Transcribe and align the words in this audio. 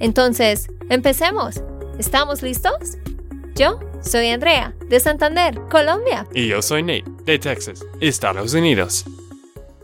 Entonces, 0.00 0.68
empecemos. 0.90 1.62
¿Estamos 1.98 2.42
listos? 2.42 2.98
Yo 3.54 3.78
soy 4.02 4.28
Andrea, 4.28 4.74
de 4.88 4.98
Santander, 4.98 5.60
Colombia. 5.70 6.26
Y 6.34 6.48
yo 6.48 6.60
soy 6.60 6.82
Nate, 6.82 7.04
de 7.24 7.38
Texas, 7.38 7.84
Estados 8.00 8.54
Unidos. 8.54 9.04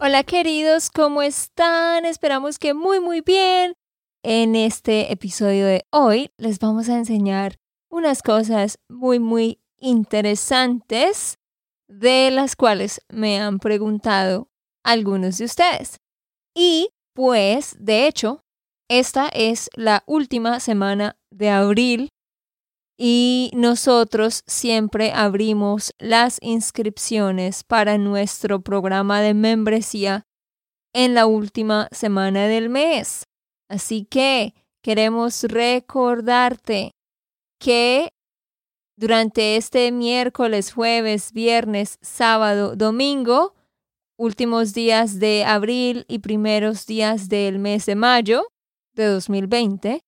Hola 0.00 0.24
queridos, 0.24 0.90
¿cómo 0.90 1.22
están? 1.22 2.04
Esperamos 2.04 2.58
que 2.58 2.74
muy 2.74 3.00
muy 3.00 3.20
bien. 3.20 3.74
En 4.22 4.56
este 4.56 5.12
episodio 5.12 5.66
de 5.66 5.86
hoy 5.90 6.30
les 6.36 6.58
vamos 6.58 6.88
a 6.88 6.96
enseñar 6.96 7.56
unas 7.88 8.22
cosas 8.22 8.78
muy 8.88 9.18
muy 9.18 9.60
interesantes 9.78 11.38
de 11.88 12.30
las 12.30 12.56
cuales 12.56 13.00
me 13.08 13.40
han 13.40 13.58
preguntado 13.58 14.48
algunos 14.82 15.38
de 15.38 15.44
ustedes. 15.44 16.00
Y 16.54 16.90
pues, 17.14 17.76
de 17.78 18.06
hecho, 18.06 18.44
esta 18.90 19.28
es 19.28 19.70
la 19.76 20.02
última 20.06 20.58
semana 20.58 21.16
de 21.30 21.48
abril 21.48 22.08
y 22.98 23.52
nosotros 23.54 24.42
siempre 24.48 25.12
abrimos 25.12 25.92
las 26.00 26.38
inscripciones 26.42 27.62
para 27.62 27.98
nuestro 27.98 28.62
programa 28.62 29.20
de 29.20 29.32
membresía 29.32 30.24
en 30.92 31.14
la 31.14 31.26
última 31.26 31.86
semana 31.92 32.48
del 32.48 32.68
mes. 32.68 33.28
Así 33.68 34.06
que 34.06 34.54
queremos 34.82 35.44
recordarte 35.44 36.90
que 37.60 38.10
durante 38.98 39.54
este 39.54 39.92
miércoles, 39.92 40.72
jueves, 40.72 41.32
viernes, 41.32 41.96
sábado, 42.02 42.74
domingo, 42.74 43.54
últimos 44.18 44.74
días 44.74 45.20
de 45.20 45.44
abril 45.44 46.06
y 46.08 46.18
primeros 46.18 46.86
días 46.86 47.28
del 47.28 47.60
mes 47.60 47.86
de 47.86 47.94
mayo 47.94 48.48
de 48.94 49.06
2020, 49.06 50.00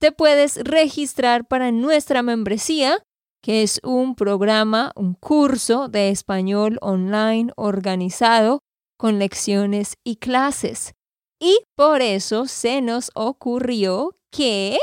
te 0.00 0.12
puedes 0.12 0.56
registrar 0.56 1.46
para 1.46 1.72
nuestra 1.72 2.22
membresía, 2.22 3.02
que 3.42 3.62
es 3.62 3.80
un 3.82 4.14
programa, 4.14 4.92
un 4.96 5.14
curso 5.14 5.88
de 5.88 6.08
español 6.08 6.78
online 6.80 7.52
organizado 7.56 8.60
con 8.98 9.18
lecciones 9.18 9.94
y 10.04 10.16
clases. 10.16 10.92
Y 11.38 11.58
por 11.76 12.02
eso 12.02 12.46
se 12.46 12.82
nos 12.82 13.10
ocurrió 13.14 14.16
que 14.30 14.78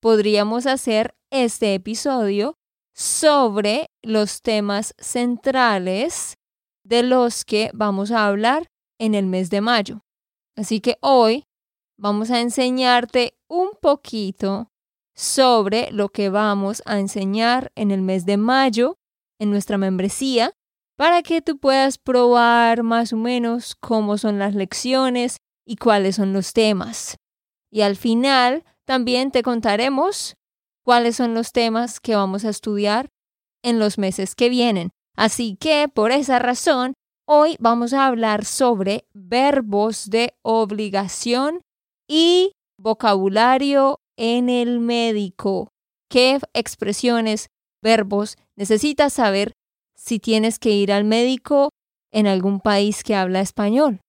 podríamos 0.00 0.66
hacer 0.66 1.14
este 1.30 1.74
episodio 1.74 2.54
sobre 2.94 3.88
los 4.02 4.40
temas 4.40 4.94
centrales 4.98 6.34
de 6.84 7.02
los 7.02 7.44
que 7.44 7.70
vamos 7.74 8.10
a 8.10 8.26
hablar 8.26 8.68
en 8.98 9.14
el 9.14 9.26
mes 9.26 9.50
de 9.50 9.60
mayo. 9.60 10.00
Así 10.56 10.80
que 10.80 10.96
hoy 11.02 11.44
vamos 11.96 12.30
a 12.30 12.40
enseñarte 12.40 13.38
un 13.48 13.70
poquito 13.80 14.70
sobre 15.14 15.90
lo 15.92 16.10
que 16.10 16.28
vamos 16.28 16.82
a 16.84 16.98
enseñar 16.98 17.72
en 17.74 17.90
el 17.90 18.02
mes 18.02 18.26
de 18.26 18.36
mayo 18.36 18.98
en 19.38 19.50
nuestra 19.50 19.78
membresía 19.78 20.52
para 20.96 21.22
que 21.22 21.42
tú 21.42 21.58
puedas 21.58 21.98
probar 21.98 22.82
más 22.82 23.12
o 23.12 23.16
menos 23.16 23.74
cómo 23.76 24.18
son 24.18 24.38
las 24.38 24.54
lecciones 24.54 25.38
y 25.66 25.76
cuáles 25.76 26.16
son 26.16 26.32
los 26.32 26.52
temas. 26.52 27.16
Y 27.70 27.82
al 27.82 27.96
final 27.96 28.64
también 28.84 29.30
te 29.30 29.42
contaremos 29.42 30.36
cuáles 30.84 31.16
son 31.16 31.34
los 31.34 31.52
temas 31.52 32.00
que 32.00 32.14
vamos 32.14 32.44
a 32.44 32.50
estudiar 32.50 33.08
en 33.62 33.78
los 33.78 33.98
meses 33.98 34.34
que 34.34 34.48
vienen. 34.48 34.90
Así 35.16 35.56
que 35.56 35.88
por 35.88 36.12
esa 36.12 36.38
razón, 36.38 36.94
hoy 37.26 37.56
vamos 37.58 37.92
a 37.92 38.06
hablar 38.06 38.44
sobre 38.44 39.06
verbos 39.12 40.08
de 40.08 40.34
obligación 40.42 41.60
y 42.08 42.52
vocabulario 42.78 44.00
en 44.16 44.48
el 44.48 44.80
médico. 44.80 45.72
¿Qué 46.08 46.38
expresiones, 46.54 47.48
verbos 47.82 48.36
necesitas 48.56 49.12
saber 49.12 49.52
si 49.94 50.18
tienes 50.18 50.58
que 50.58 50.70
ir 50.70 50.92
al 50.92 51.04
médico 51.04 51.70
en 52.12 52.26
algún 52.26 52.60
país 52.60 53.02
que 53.02 53.14
habla 53.14 53.40
español? 53.40 54.00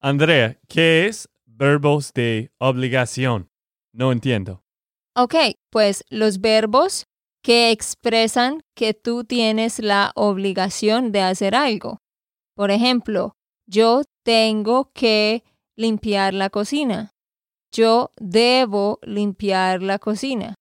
Andrea, 0.00 0.58
¿qué 0.68 1.06
es 1.06 1.28
verbos 1.46 2.12
de 2.12 2.50
obligación? 2.58 3.50
No 3.92 4.10
entiendo. 4.10 4.62
Ok, 5.14 5.34
pues 5.70 6.04
los 6.08 6.40
verbos 6.40 7.04
que 7.42 7.70
expresan 7.70 8.62
que 8.74 8.94
tú 8.94 9.24
tienes 9.24 9.78
la 9.78 10.12
obligación 10.14 11.12
de 11.12 11.20
hacer 11.20 11.54
algo. 11.54 11.98
Por 12.54 12.70
ejemplo, 12.70 13.34
yo 13.66 14.02
tengo 14.24 14.90
que 14.94 15.44
limpiar 15.82 16.32
la 16.32 16.48
cocina. 16.48 17.10
Yo 17.74 18.12
debo 18.18 18.98
limpiar 19.02 19.82
la 19.82 19.98
cocina. 19.98 20.54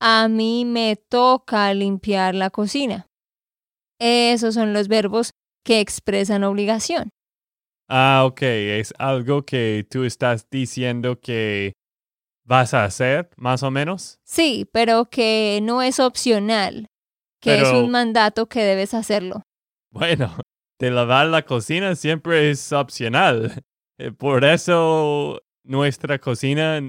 A 0.00 0.28
mí 0.28 0.64
me 0.64 0.96
toca 0.96 1.72
limpiar 1.74 2.34
la 2.34 2.50
cocina. 2.50 3.06
Esos 4.00 4.54
son 4.54 4.72
los 4.72 4.88
verbos 4.88 5.30
que 5.64 5.78
expresan 5.78 6.42
obligación. 6.42 7.10
Ah, 7.88 8.24
ok. 8.24 8.42
Es 8.42 8.92
algo 8.98 9.44
que 9.44 9.86
tú 9.88 10.04
estás 10.04 10.48
diciendo 10.50 11.20
que 11.20 11.72
vas 12.44 12.74
a 12.74 12.84
hacer, 12.84 13.30
más 13.36 13.62
o 13.62 13.70
menos. 13.70 14.18
Sí, 14.24 14.68
pero 14.72 15.06
que 15.06 15.60
no 15.62 15.82
es 15.82 16.00
opcional, 16.00 16.86
que 17.40 17.60
es 17.60 17.68
un 17.68 17.90
mandato 17.90 18.48
que 18.48 18.64
debes 18.64 18.94
hacerlo. 18.94 19.42
Bueno, 19.92 20.34
de 20.80 20.90
lavar 20.90 21.26
la 21.26 21.42
cocina 21.44 21.94
siempre 21.94 22.50
es 22.50 22.72
opcional. 22.72 23.62
Eh, 23.98 24.12
por 24.12 24.44
eso 24.44 25.40
nuestra 25.64 26.18
cocina 26.18 26.80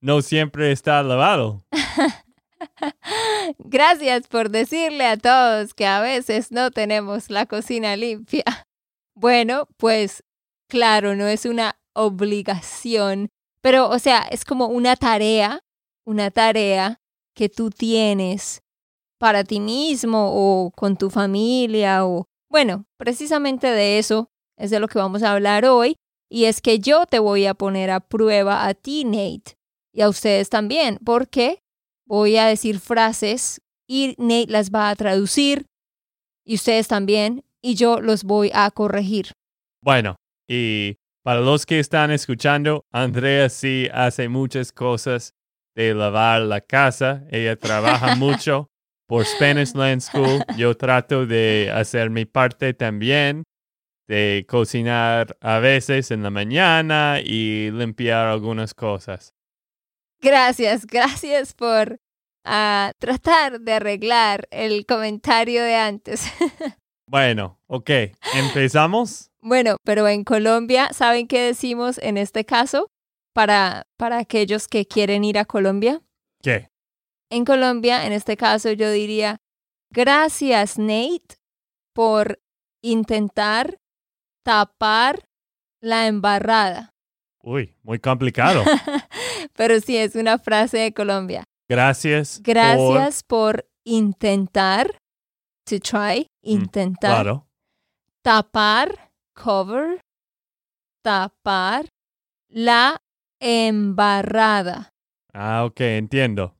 no 0.00 0.22
siempre 0.22 0.72
está 0.72 1.02
lavado. 1.02 1.64
Gracias 3.58 4.26
por 4.28 4.50
decirle 4.50 5.06
a 5.06 5.16
todos 5.16 5.74
que 5.74 5.86
a 5.86 6.00
veces 6.00 6.52
no 6.52 6.70
tenemos 6.70 7.30
la 7.30 7.46
cocina 7.46 7.96
limpia. 7.96 8.44
Bueno, 9.16 9.68
pues 9.76 10.24
claro, 10.66 11.14
no 11.14 11.26
es 11.26 11.44
una 11.44 11.78
obligación 11.92 13.28
pero, 13.62 13.90
o 13.90 13.98
sea, 13.98 14.20
es 14.30 14.44
como 14.44 14.66
una 14.66 14.96
tarea, 14.96 15.60
una 16.06 16.30
tarea 16.30 17.00
que 17.34 17.48
tú 17.48 17.70
tienes 17.70 18.62
para 19.18 19.44
ti 19.44 19.60
mismo 19.60 20.30
o 20.32 20.70
con 20.70 20.96
tu 20.96 21.10
familia 21.10 22.06
o, 22.06 22.26
bueno, 22.50 22.86
precisamente 22.96 23.66
de 23.66 23.98
eso 23.98 24.30
es 24.56 24.70
de 24.70 24.80
lo 24.80 24.88
que 24.88 24.98
vamos 24.98 25.22
a 25.22 25.32
hablar 25.32 25.66
hoy. 25.66 25.96
Y 26.30 26.44
es 26.44 26.60
que 26.62 26.78
yo 26.78 27.06
te 27.06 27.18
voy 27.18 27.46
a 27.46 27.54
poner 27.54 27.90
a 27.90 28.00
prueba 28.00 28.66
a 28.66 28.74
ti, 28.74 29.04
Nate, 29.04 29.56
y 29.92 30.00
a 30.02 30.08
ustedes 30.08 30.48
también, 30.48 30.98
porque 31.04 31.62
voy 32.06 32.36
a 32.36 32.46
decir 32.46 32.78
frases 32.78 33.60
y 33.88 34.14
Nate 34.16 34.46
las 34.46 34.70
va 34.70 34.90
a 34.90 34.96
traducir 34.96 35.66
y 36.44 36.54
ustedes 36.54 36.88
también, 36.88 37.44
y 37.60 37.74
yo 37.74 38.00
los 38.00 38.24
voy 38.24 38.50
a 38.54 38.70
corregir. 38.70 39.32
Bueno, 39.82 40.16
y 40.48 40.96
para 41.22 41.40
los 41.40 41.66
que 41.66 41.78
están 41.78 42.10
escuchando, 42.10 42.84
Andrea 42.92 43.48
sí 43.48 43.88
hace 43.92 44.28
muchas 44.28 44.72
cosas 44.72 45.34
de 45.74 45.94
lavar 45.94 46.42
la 46.42 46.60
casa. 46.60 47.24
Ella 47.30 47.56
trabaja 47.56 48.14
mucho 48.16 48.68
por 49.06 49.24
Spanish 49.26 49.74
Land 49.74 50.00
School. 50.00 50.44
Yo 50.56 50.76
trato 50.76 51.26
de 51.26 51.70
hacer 51.72 52.10
mi 52.10 52.24
parte 52.24 52.74
también, 52.74 53.44
de 54.10 54.44
cocinar 54.48 55.36
a 55.40 55.60
veces 55.60 56.10
en 56.10 56.24
la 56.24 56.30
mañana 56.30 57.20
y 57.24 57.70
limpiar 57.70 58.26
algunas 58.26 58.74
cosas. 58.74 59.36
Gracias, 60.20 60.84
gracias 60.84 61.54
por 61.54 62.00
ah, 62.44 62.90
tratar 62.98 63.60
de 63.60 63.72
arreglar 63.72 64.48
el 64.50 64.84
comentario 64.84 65.62
de 65.62 65.76
antes. 65.76 66.24
bueno, 67.06 67.60
ok, 67.68 67.88
empezamos. 68.34 69.30
Bueno, 69.42 69.76
pero 69.84 70.08
en 70.08 70.24
Colombia, 70.24 70.90
¿saben 70.92 71.28
qué 71.28 71.42
decimos 71.42 71.98
en 71.98 72.18
este 72.18 72.44
caso 72.44 72.90
para, 73.32 73.86
para 73.96 74.18
aquellos 74.18 74.66
que 74.66 74.86
quieren 74.86 75.22
ir 75.22 75.38
a 75.38 75.44
Colombia? 75.44 76.02
¿Qué? 76.42 76.68
En 77.30 77.44
Colombia, 77.44 78.04
en 78.06 78.12
este 78.12 78.36
caso, 78.36 78.72
yo 78.72 78.90
diría, 78.90 79.36
gracias 79.92 80.80
Nate 80.80 81.36
por 81.94 82.40
intentar 82.82 83.79
tapar 84.50 85.22
la 85.80 86.08
embarrada. 86.08 86.90
Uy, 87.40 87.76
muy 87.84 88.00
complicado. 88.00 88.64
Pero 89.54 89.78
sí, 89.80 89.96
es 89.96 90.16
una 90.16 90.38
frase 90.38 90.78
de 90.78 90.92
Colombia. 90.92 91.44
Gracias. 91.68 92.40
Gracias 92.42 93.22
por, 93.22 93.64
intentar, 93.84 94.90
to 95.64 95.78
try, 95.78 96.26
Mm, 96.42 96.50
intentar. 96.50 97.10
Claro. 97.12 97.46
Tapar, 98.22 99.12
cover, 99.34 100.00
tapar 101.04 101.86
la 102.48 103.00
embarrada. 103.40 104.90
Ah, 105.32 105.64
ok, 105.64 105.80
entiendo. 105.80 106.56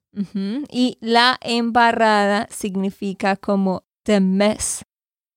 Y 0.70 0.96
la 1.00 1.38
embarrada 1.40 2.46
significa 2.50 3.34
como 3.36 3.82
the 4.04 4.20
mess 4.20 4.82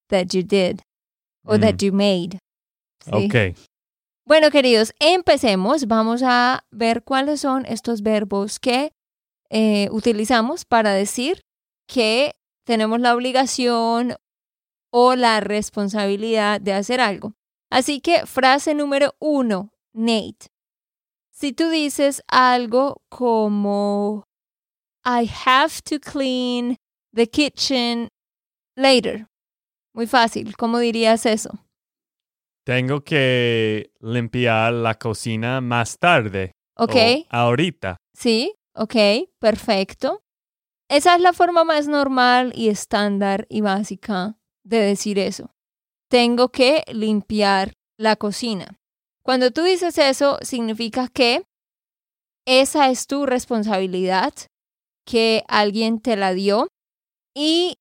that 0.09 0.27
you 0.33 0.43
did 0.43 0.81
o 1.45 1.57
that 1.57 1.75
Mm, 1.81 1.85
you 1.85 1.91
made. 1.93 2.39
¿Sí? 3.03 3.11
Ok. 3.11 3.57
Bueno, 4.25 4.51
queridos, 4.51 4.93
empecemos. 4.99 5.87
Vamos 5.87 6.23
a 6.23 6.63
ver 6.71 7.03
cuáles 7.03 7.41
son 7.41 7.65
estos 7.65 8.01
verbos 8.01 8.59
que 8.59 8.93
eh, 9.49 9.89
utilizamos 9.91 10.65
para 10.65 10.93
decir 10.93 11.43
que 11.87 12.35
tenemos 12.65 12.99
la 12.99 13.13
obligación 13.13 14.15
o 14.91 15.15
la 15.15 15.41
responsabilidad 15.41 16.61
de 16.61 16.73
hacer 16.73 17.01
algo. 17.01 17.33
Así 17.69 17.99
que 17.99 18.25
frase 18.25 18.73
número 18.75 19.15
uno, 19.19 19.73
Nate. 19.93 20.47
Si 21.31 21.51
tú 21.51 21.69
dices 21.69 22.23
algo 22.27 23.01
como 23.09 24.23
I 25.03 25.29
have 25.45 25.81
to 25.83 25.99
clean 25.99 26.77
the 27.13 27.27
kitchen 27.27 28.07
later. 28.75 29.27
Muy 29.93 30.07
fácil, 30.07 30.55
¿cómo 30.55 30.79
dirías 30.79 31.25
eso? 31.25 31.62
Tengo 32.65 33.03
que 33.03 33.91
limpiar 33.99 34.73
la 34.73 34.95
cocina 34.95 35.59
más 35.61 35.99
tarde. 35.99 36.53
¿Ok? 36.77 36.95
o 36.95 37.25
ahorita. 37.29 37.97
Sí, 38.17 38.55
ok, 38.73 38.95
perfecto. 39.39 40.21
Esa 40.89 41.15
es 41.15 41.21
la 41.21 41.33
forma 41.33 41.63
más 41.63 41.87
normal 41.87 42.51
y 42.55 42.69
estándar 42.69 43.45
y 43.49 43.61
básica 43.61 44.37
de 44.63 44.79
decir 44.79 45.19
eso. 45.19 45.51
Tengo 46.09 46.49
que 46.49 46.83
limpiar 46.91 47.73
la 47.97 48.15
cocina. 48.15 48.79
Cuando 49.23 49.51
tú 49.51 49.63
dices 49.63 49.97
eso, 49.97 50.37
significa 50.41 51.07
que 51.07 51.43
esa 52.45 52.89
es 52.89 53.07
tu 53.07 53.25
responsabilidad, 53.25 54.33
que 55.05 55.43
alguien 55.47 55.99
te 55.99 56.15
la 56.15 56.33
dio 56.33 56.67
y 57.35 57.77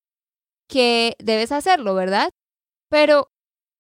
que 0.69 1.17
debes 1.19 1.53
hacerlo, 1.53 1.95
¿verdad? 1.95 2.31
Pero 2.89 3.29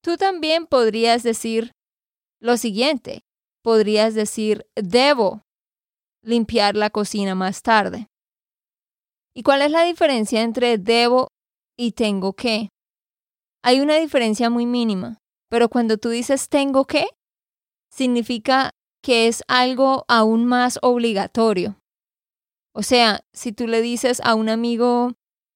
tú 0.03 0.17
también 0.17 0.67
podrías 0.67 1.23
decir 1.23 1.73
lo 2.41 2.57
siguiente. 2.57 3.23
Podrías 3.63 4.15
decir, 4.15 4.67
debo 4.75 5.43
limpiar 6.25 6.77
la 6.77 6.91
cocina 6.91 7.35
más 7.35 7.63
tarde. 7.63 8.09
¿Y 9.35 9.43
cuál 9.45 9.63
es 9.63 9.71
la 9.71 9.85
diferencia 9.85 10.43
entre 10.43 10.79
debo 10.79 11.29
y 11.79 11.93
tengo 11.93 12.35
que? 12.35 12.69
Hay 13.65 13.81
una 13.81 13.97
diferencia 13.97 14.51
muy 14.51 14.67
mínima, 14.67 15.19
pero 15.49 15.69
cuando 15.69 15.97
tú 15.97 16.09
dices 16.09 16.49
tengo 16.49 16.85
que, 16.85 17.07
significa 17.91 18.71
que 19.03 19.29
es 19.29 19.43
algo 19.49 20.05
aún 20.09 20.45
más 20.45 20.79
obligatorio. 20.83 21.79
O 22.75 22.83
sea, 22.83 23.21
si 23.33 23.53
tú 23.53 23.67
le 23.67 23.83
dices 23.83 24.21
a 24.25 24.35
un 24.35 24.49
amigo, 24.49 25.13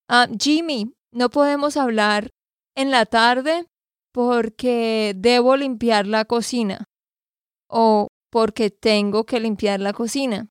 "Ah, 0.08 0.28
Jimmy, 0.38 0.92
no 1.12 1.30
podemos 1.30 1.76
hablar 1.76 2.30
en 2.76 2.90
la 2.90 3.06
tarde 3.06 3.66
porque 4.16 5.12
debo 5.14 5.58
limpiar 5.58 6.06
la 6.06 6.24
cocina 6.24 6.86
o 7.68 8.08
porque 8.32 8.70
tengo 8.70 9.26
que 9.26 9.40
limpiar 9.40 9.78
la 9.80 9.92
cocina. 9.92 10.48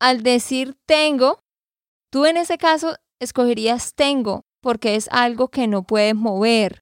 Al 0.00 0.24
decir 0.24 0.74
tengo, 0.84 1.38
tú 2.10 2.26
en 2.26 2.36
ese 2.36 2.58
caso 2.58 2.96
escogerías 3.20 3.94
tengo 3.94 4.42
porque 4.60 4.96
es 4.96 5.08
algo 5.12 5.46
que 5.46 5.68
no 5.68 5.84
puedes 5.84 6.16
mover, 6.16 6.80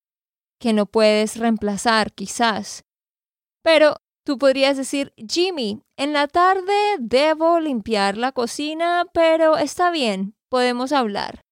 que 0.58 0.72
no 0.72 0.86
puedes 0.86 1.36
reemplazar 1.36 2.14
quizás. 2.14 2.84
Pero 3.62 3.96
tú 4.24 4.38
podrías 4.38 4.78
decir, 4.78 5.12
Jimmy, 5.18 5.82
en 5.98 6.14
la 6.14 6.28
tarde 6.28 6.72
debo 6.98 7.60
limpiar 7.60 8.16
la 8.16 8.32
cocina, 8.32 9.04
pero 9.12 9.58
está 9.58 9.90
bien, 9.90 10.34
podemos 10.48 10.92
hablar. 10.92 11.42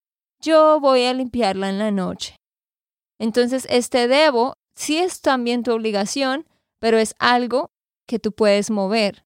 Yo 0.40 0.80
voy 0.80 1.04
a 1.04 1.12
limpiarla 1.12 1.68
en 1.68 1.78
la 1.78 1.90
noche. 1.90 2.36
Entonces, 3.18 3.66
este 3.70 4.08
debo 4.08 4.56
sí 4.74 4.98
es 4.98 5.20
también 5.20 5.62
tu 5.62 5.72
obligación, 5.72 6.46
pero 6.80 6.98
es 6.98 7.14
algo 7.18 7.70
que 8.06 8.18
tú 8.18 8.32
puedes 8.32 8.70
mover. 8.70 9.24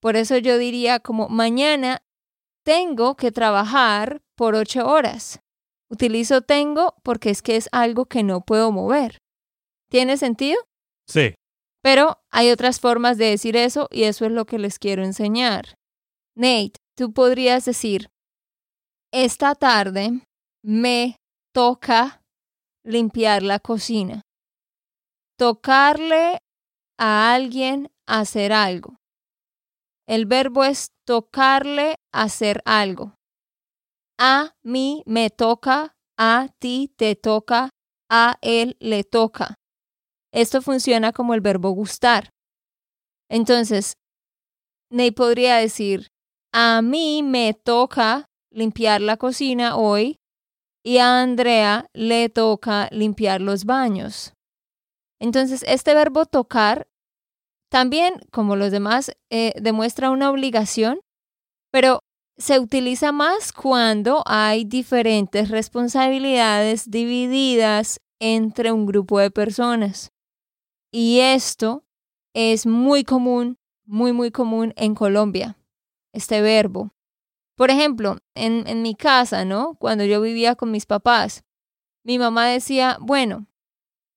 Por 0.00 0.16
eso 0.16 0.36
yo 0.36 0.58
diría 0.58 0.98
como 1.00 1.28
mañana 1.28 2.02
tengo 2.64 3.16
que 3.16 3.30
trabajar 3.30 4.20
por 4.36 4.54
ocho 4.54 4.86
horas. 4.86 5.40
Utilizo 5.88 6.42
tengo 6.42 6.94
porque 7.02 7.30
es 7.30 7.42
que 7.42 7.56
es 7.56 7.68
algo 7.70 8.06
que 8.06 8.22
no 8.22 8.40
puedo 8.40 8.72
mover. 8.72 9.18
¿Tiene 9.90 10.16
sentido? 10.16 10.58
Sí. 11.06 11.34
Pero 11.82 12.22
hay 12.30 12.50
otras 12.50 12.80
formas 12.80 13.18
de 13.18 13.26
decir 13.26 13.56
eso 13.56 13.88
y 13.90 14.04
eso 14.04 14.24
es 14.24 14.32
lo 14.32 14.46
que 14.46 14.58
les 14.58 14.78
quiero 14.78 15.04
enseñar. 15.04 15.76
Nate, 16.34 16.74
tú 16.96 17.12
podrías 17.12 17.64
decir, 17.64 18.08
esta 19.12 19.54
tarde 19.54 20.22
me 20.64 21.16
toca 21.52 22.21
limpiar 22.84 23.42
la 23.42 23.58
cocina. 23.58 24.22
Tocarle 25.38 26.38
a 26.98 27.34
alguien 27.34 27.90
hacer 28.06 28.52
algo. 28.52 28.96
El 30.06 30.26
verbo 30.26 30.64
es 30.64 30.90
tocarle 31.06 31.96
hacer 32.12 32.62
algo. 32.64 33.14
A 34.18 34.54
mí 34.62 35.02
me 35.06 35.30
toca, 35.30 35.96
a 36.18 36.48
ti 36.58 36.92
te 36.96 37.16
toca, 37.16 37.70
a 38.10 38.36
él 38.42 38.76
le 38.78 39.04
toca. 39.04 39.54
Esto 40.32 40.62
funciona 40.62 41.12
como 41.12 41.34
el 41.34 41.40
verbo 41.40 41.70
gustar. 41.70 42.30
Entonces, 43.28 43.94
Ney 44.90 45.10
podría 45.10 45.56
decir, 45.56 46.08
a 46.52 46.82
mí 46.82 47.22
me 47.22 47.54
toca 47.54 48.26
limpiar 48.50 49.00
la 49.00 49.16
cocina 49.16 49.76
hoy 49.76 50.18
y 50.84 50.98
a 50.98 51.22
Andrea 51.22 51.88
le 51.92 52.28
toca 52.28 52.88
limpiar 52.90 53.40
los 53.40 53.64
baños. 53.64 54.34
Entonces, 55.20 55.64
este 55.66 55.94
verbo 55.94 56.26
tocar 56.26 56.88
también, 57.70 58.14
como 58.30 58.56
los 58.56 58.70
demás, 58.70 59.12
eh, 59.30 59.54
demuestra 59.60 60.10
una 60.10 60.30
obligación, 60.30 61.00
pero 61.70 62.00
se 62.36 62.58
utiliza 62.58 63.12
más 63.12 63.52
cuando 63.52 64.22
hay 64.26 64.64
diferentes 64.64 65.48
responsabilidades 65.48 66.90
divididas 66.90 68.00
entre 68.20 68.72
un 68.72 68.86
grupo 68.86 69.18
de 69.20 69.30
personas. 69.30 70.10
Y 70.92 71.20
esto 71.20 71.84
es 72.34 72.66
muy 72.66 73.04
común, 73.04 73.58
muy, 73.86 74.12
muy 74.12 74.30
común 74.30 74.72
en 74.76 74.94
Colombia, 74.94 75.56
este 76.12 76.40
verbo. 76.40 76.90
Por 77.56 77.70
ejemplo, 77.70 78.18
en, 78.34 78.66
en 78.66 78.82
mi 78.82 78.94
casa, 78.94 79.44
¿no? 79.44 79.74
Cuando 79.78 80.04
yo 80.04 80.20
vivía 80.20 80.54
con 80.54 80.70
mis 80.70 80.86
papás, 80.86 81.44
mi 82.04 82.18
mamá 82.18 82.46
decía, 82.48 82.96
bueno, 83.00 83.46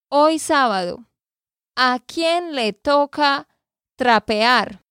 hoy 0.09 0.39
sábado, 0.39 1.05
¿a 1.75 1.99
quién 2.05 2.55
le 2.55 2.73
toca 2.73 3.47
trapear? 3.97 4.81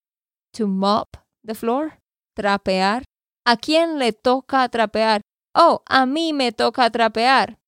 To 0.53 0.69
mop 0.69 1.17
the 1.45 1.55
floor, 1.55 1.99
trapear. 2.35 3.03
¿A 3.47 3.57
quién 3.57 3.99
le 3.99 4.13
toca 4.13 4.69
trapear? 4.69 5.21
Oh, 5.55 5.83
a 5.87 6.07
mí 6.07 6.33
me 6.33 6.53
toca 6.53 6.89
trapear. 6.91 7.59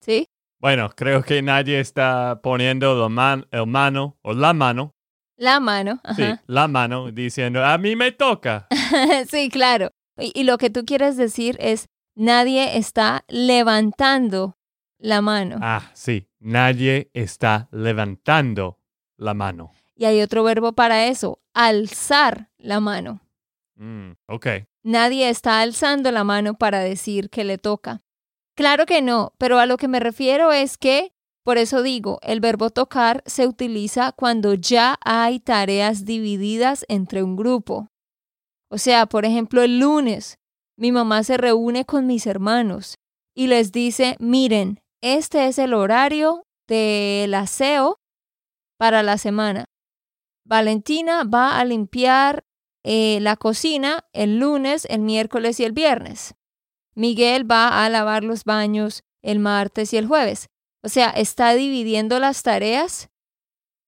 ¿Sí? 0.00 0.26
Bueno, 0.60 0.90
creo 0.96 1.22
que 1.22 1.42
nadie 1.42 1.80
está 1.80 2.40
poniendo 2.42 2.94
la 2.94 3.08
man- 3.08 3.46
el 3.50 3.66
mano 3.66 4.16
o 4.22 4.32
la 4.32 4.52
mano. 4.52 4.92
La 5.36 5.58
mano. 5.60 6.00
Sí, 6.14 6.24
la 6.46 6.68
mano 6.68 7.10
diciendo, 7.10 7.64
a 7.64 7.76
mí 7.78 7.96
me 7.96 8.12
toca. 8.12 8.68
sí, 9.28 9.48
claro. 9.50 9.88
Y, 10.22 10.32
y 10.34 10.44
lo 10.44 10.58
que 10.58 10.70
tú 10.70 10.84
quieres 10.84 11.16
decir 11.16 11.56
es, 11.60 11.88
nadie 12.14 12.76
está 12.76 13.24
levantando 13.28 14.56
la 14.98 15.20
mano. 15.20 15.58
Ah, 15.60 15.90
sí, 15.94 16.28
nadie 16.38 17.10
está 17.12 17.68
levantando 17.72 18.78
la 19.16 19.34
mano. 19.34 19.72
Y 19.96 20.04
hay 20.04 20.22
otro 20.22 20.42
verbo 20.42 20.72
para 20.72 21.06
eso, 21.06 21.40
alzar 21.54 22.50
la 22.58 22.80
mano. 22.80 23.20
Mm, 23.76 24.12
ok. 24.26 24.46
Nadie 24.84 25.28
está 25.28 25.60
alzando 25.60 26.10
la 26.10 26.24
mano 26.24 26.54
para 26.54 26.80
decir 26.80 27.30
que 27.30 27.44
le 27.44 27.58
toca. 27.58 28.02
Claro 28.54 28.86
que 28.86 29.00
no, 29.02 29.32
pero 29.38 29.58
a 29.58 29.66
lo 29.66 29.76
que 29.76 29.88
me 29.88 30.00
refiero 30.00 30.52
es 30.52 30.76
que, 30.76 31.12
por 31.44 31.58
eso 31.58 31.82
digo, 31.82 32.18
el 32.22 32.40
verbo 32.40 32.70
tocar 32.70 33.22
se 33.26 33.46
utiliza 33.46 34.12
cuando 34.12 34.54
ya 34.54 34.98
hay 35.04 35.40
tareas 35.40 36.04
divididas 36.04 36.84
entre 36.88 37.22
un 37.22 37.36
grupo. 37.36 37.91
O 38.72 38.78
sea, 38.78 39.04
por 39.04 39.26
ejemplo, 39.26 39.62
el 39.62 39.80
lunes, 39.80 40.38
mi 40.78 40.92
mamá 40.92 41.24
se 41.24 41.36
reúne 41.36 41.84
con 41.84 42.06
mis 42.06 42.26
hermanos 42.26 42.96
y 43.34 43.48
les 43.48 43.70
dice, 43.70 44.16
miren, 44.18 44.80
este 45.02 45.46
es 45.46 45.58
el 45.58 45.74
horario 45.74 46.46
del 46.66 47.34
aseo 47.34 47.98
para 48.78 49.02
la 49.02 49.18
semana. 49.18 49.66
Valentina 50.46 51.24
va 51.24 51.60
a 51.60 51.66
limpiar 51.66 52.44
eh, 52.82 53.18
la 53.20 53.36
cocina 53.36 54.06
el 54.14 54.38
lunes, 54.38 54.86
el 54.88 55.00
miércoles 55.00 55.60
y 55.60 55.64
el 55.64 55.72
viernes. 55.72 56.34
Miguel 56.94 57.48
va 57.48 57.84
a 57.84 57.90
lavar 57.90 58.24
los 58.24 58.44
baños 58.44 59.02
el 59.20 59.38
martes 59.38 59.92
y 59.92 59.98
el 59.98 60.06
jueves. 60.06 60.46
O 60.82 60.88
sea, 60.88 61.10
está 61.10 61.52
dividiendo 61.52 62.18
las 62.18 62.42
tareas, 62.42 63.10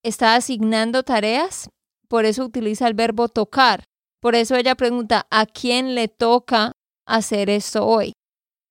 está 0.03 0.35
asignando 0.35 1.05
tareas, 1.05 1.71
por 2.07 2.27
eso 2.27 2.45
utiliza 2.45 2.87
el 2.87 2.93
verbo 2.93 3.29
tocar. 3.29 3.85
Por 4.25 4.37
eso 4.37 4.57
ella 4.57 4.75
pregunta, 4.75 5.27
¿a 5.31 5.45
quién 5.45 5.95
le 5.95 6.09
toca 6.09 6.73
hacer 7.07 7.51
esto 7.51 7.87
hoy? 7.87 8.15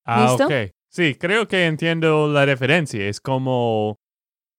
Ah, 0.04 0.26
¿Listo? 0.28 0.46
ok. 0.46 0.72
Sí, 0.90 1.14
creo 1.14 1.48
que 1.48 1.68
entiendo 1.68 2.28
la 2.28 2.44
referencia. 2.44 3.08
Es 3.08 3.22
como 3.22 4.00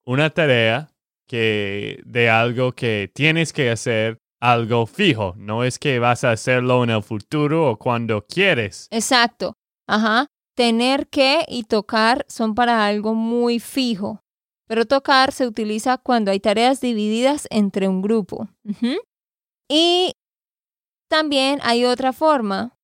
una 0.07 0.31
tarea 0.31 0.93
que 1.27 2.01
de 2.07 2.31
algo 2.31 2.71
que 2.77 3.11
tienes 3.13 3.53
que 3.53 3.71
hacer 3.71 4.19
algo 4.41 4.87
fijo. 4.87 5.35
No 5.37 5.65
es 5.65 5.81
que 5.81 5.99
vas 5.99 6.23
a 6.23 6.31
hacerlo 6.31 6.85
en 6.85 6.91
el 6.91 7.03
futuro 7.03 7.73
o 7.73 7.77
cuando 7.77 8.25
quieres. 8.25 8.87
Exacto. 8.93 9.55
Ajá. 9.89 10.29
Tener 10.55 11.09
que 11.09 11.45
y 11.49 11.65
tocar 11.65 12.25
son 12.29 12.55
para 12.55 12.87
algo 12.87 13.15
muy 13.15 13.59
fijo. 13.59 14.21
Pero 14.69 14.85
tocar 14.85 15.33
se 15.33 15.45
utiliza 15.49 15.99
cuando 15.99 16.31
hay 16.31 16.39
tareas 16.39 16.81
divididas 16.81 17.49
entre 17.51 17.89
un 17.89 18.01
grupo. 18.01 18.49
Y 19.69 20.13
también 21.15 21.61
hay 21.63 21.85
otra 21.85 22.13
forma 22.13 22.77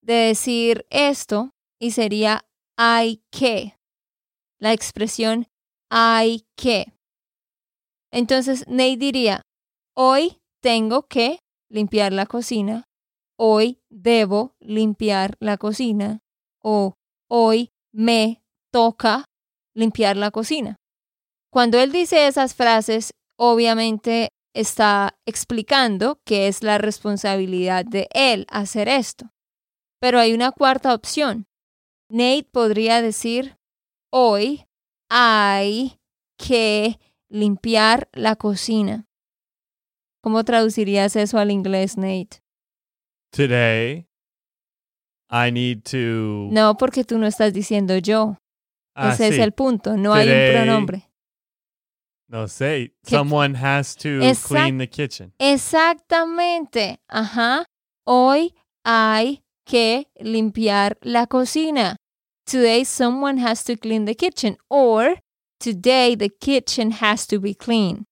de 0.00 0.14
decir 0.14 0.86
esto 0.88 1.50
y 1.78 1.90
sería 1.90 2.46
hay 2.78 3.22
que. 3.30 3.76
La 4.58 4.72
expresión 4.72 5.46
hay 5.90 6.46
que. 6.56 6.94
Entonces, 8.10 8.66
Nate 8.66 8.96
diría, 8.96 9.42
hoy 9.94 10.38
tengo 10.62 11.06
que 11.06 11.40
limpiar 11.68 12.14
la 12.14 12.24
cocina, 12.24 12.84
hoy 13.38 13.82
debo 13.90 14.54
limpiar 14.58 15.36
la 15.38 15.58
cocina 15.58 16.20
o 16.62 16.94
hoy 17.28 17.72
me 17.92 18.42
toca 18.72 19.26
limpiar 19.74 20.16
la 20.16 20.30
cocina. 20.30 20.76
Cuando 21.52 21.78
él 21.78 21.92
dice 21.92 22.26
esas 22.26 22.54
frases, 22.54 23.10
obviamente 23.36 24.30
está 24.54 25.18
explicando 25.26 26.20
que 26.24 26.48
es 26.48 26.62
la 26.62 26.78
responsabilidad 26.78 27.84
de 27.84 28.08
él 28.12 28.46
hacer 28.50 28.88
esto. 28.88 29.30
Pero 30.00 30.18
hay 30.18 30.32
una 30.32 30.52
cuarta 30.52 30.94
opción. 30.94 31.46
Nate 32.08 32.48
podría 32.50 33.02
decir, 33.02 33.58
hoy 34.10 34.66
hay 35.08 36.00
que 36.36 36.98
limpiar 37.28 38.08
la 38.12 38.36
cocina. 38.36 39.06
¿Cómo 40.22 40.44
traducirías 40.44 41.16
eso 41.16 41.38
al 41.38 41.50
inglés, 41.50 41.96
Nate? 41.96 42.42
Today, 43.30 44.06
I 45.30 45.52
need 45.52 45.82
to. 45.84 46.48
No, 46.52 46.76
porque 46.76 47.04
tú 47.04 47.18
no 47.18 47.26
estás 47.26 47.52
diciendo 47.52 47.96
yo. 47.98 48.36
Ah, 48.94 49.12
Ese 49.12 49.28
es 49.28 49.38
el 49.38 49.52
punto. 49.52 49.96
No 49.96 50.12
hay 50.12 50.28
un 50.28 50.52
pronombre. 50.52 51.09
No 52.30 52.46
sé. 52.46 52.92
Someone 53.04 53.54
has 53.56 53.96
to 53.96 54.20
Exact- 54.22 54.46
clean 54.46 54.78
the 54.78 54.86
kitchen. 54.86 55.32
Exactamente. 55.40 56.98
Ajá. 57.08 57.64
Hoy 58.06 58.54
hay 58.84 59.42
que 59.66 60.06
limpiar 60.20 60.96
la 61.02 61.26
cocina. 61.26 61.96
Today 62.46 62.84
someone 62.84 63.38
has 63.38 63.64
to 63.64 63.76
clean 63.76 64.04
the 64.04 64.14
kitchen. 64.14 64.56
Or 64.68 65.16
today 65.58 66.14
the 66.16 66.28
kitchen 66.30 66.92
has 66.92 67.26
to 67.26 67.40
be 67.40 67.54
clean. 67.54 68.04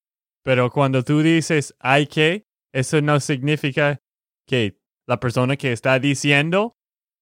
Pero 0.45 0.71
cuando 0.71 1.03
tú 1.03 1.23
dices 1.23 1.73
hay 1.81 2.07
que, 2.07 2.45
eso 2.73 3.01
no 3.01 3.21
significa 3.21 4.01
que 4.47 4.79
la 5.07 5.19
persona 5.21 5.57
que 5.57 5.73
está 5.73 5.99
diciendo 6.01 6.75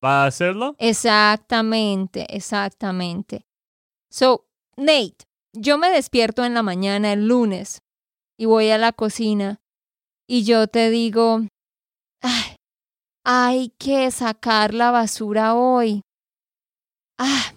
va 0.02 0.24
a 0.24 0.26
hacerlo. 0.28 0.76
Exactamente, 0.78 2.26
exactamente. 2.34 3.44
So, 4.10 4.46
Nate, 4.76 5.26
yo 5.56 5.78
me 5.78 5.90
despierto 5.90 6.44
en 6.44 6.54
la 6.54 6.62
mañana 6.62 7.12
el 7.12 7.26
lunes 7.26 7.82
y 8.38 8.46
voy 8.46 8.70
a 8.70 8.78
la 8.78 8.92
cocina 8.92 9.58
y 10.28 10.44
yo 10.44 10.66
te 10.68 10.90
digo, 10.90 11.40
"Ay, 12.22 12.56
hay 13.24 13.70
que 13.78 14.10
sacar 14.10 14.74
la 14.74 14.90
basura 14.90 15.54
hoy. 15.54 16.02
Ah, 17.18 17.54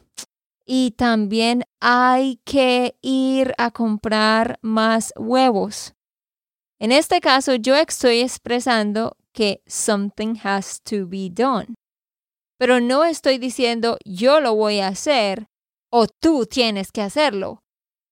y 0.66 0.92
también 0.92 1.64
hay 1.82 2.40
que 2.46 2.98
ir 3.02 3.54
a 3.58 3.72
comprar 3.72 4.60
más 4.62 5.14
huevos. 5.18 5.94
En 6.80 6.92
este 6.92 7.20
caso, 7.20 7.56
yo 7.56 7.76
estoy 7.76 8.20
expresando 8.20 9.18
que 9.34 9.62
something 9.68 10.36
has 10.44 10.82
to 10.84 11.08
be 11.08 11.30
done 11.30 11.76
pero 12.60 12.82
no 12.82 13.06
estoy 13.06 13.38
diciendo 13.38 13.98
yo 14.06 14.42
lo 14.42 14.54
voy 14.54 14.82
a 14.82 14.90
hacer 14.90 15.48
o 15.92 16.08
tú 16.08 16.46
tienes 16.46 16.92
que 16.92 17.02
hacerlo. 17.02 17.62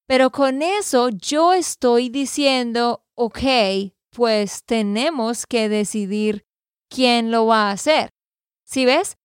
Pero 0.08 0.30
con 0.30 0.62
eso 0.62 1.10
yo 1.10 1.52
estoy 1.52 2.08
diciendo, 2.08 3.04
ok, 3.14 3.92
pues 4.10 4.64
tenemos 4.64 5.46
que 5.46 5.68
decidir 5.68 6.46
quién 6.88 7.30
lo 7.30 7.44
va 7.44 7.68
a 7.68 7.72
hacer. 7.72 8.08
¿Sí 8.64 8.86
ves? 8.86 9.18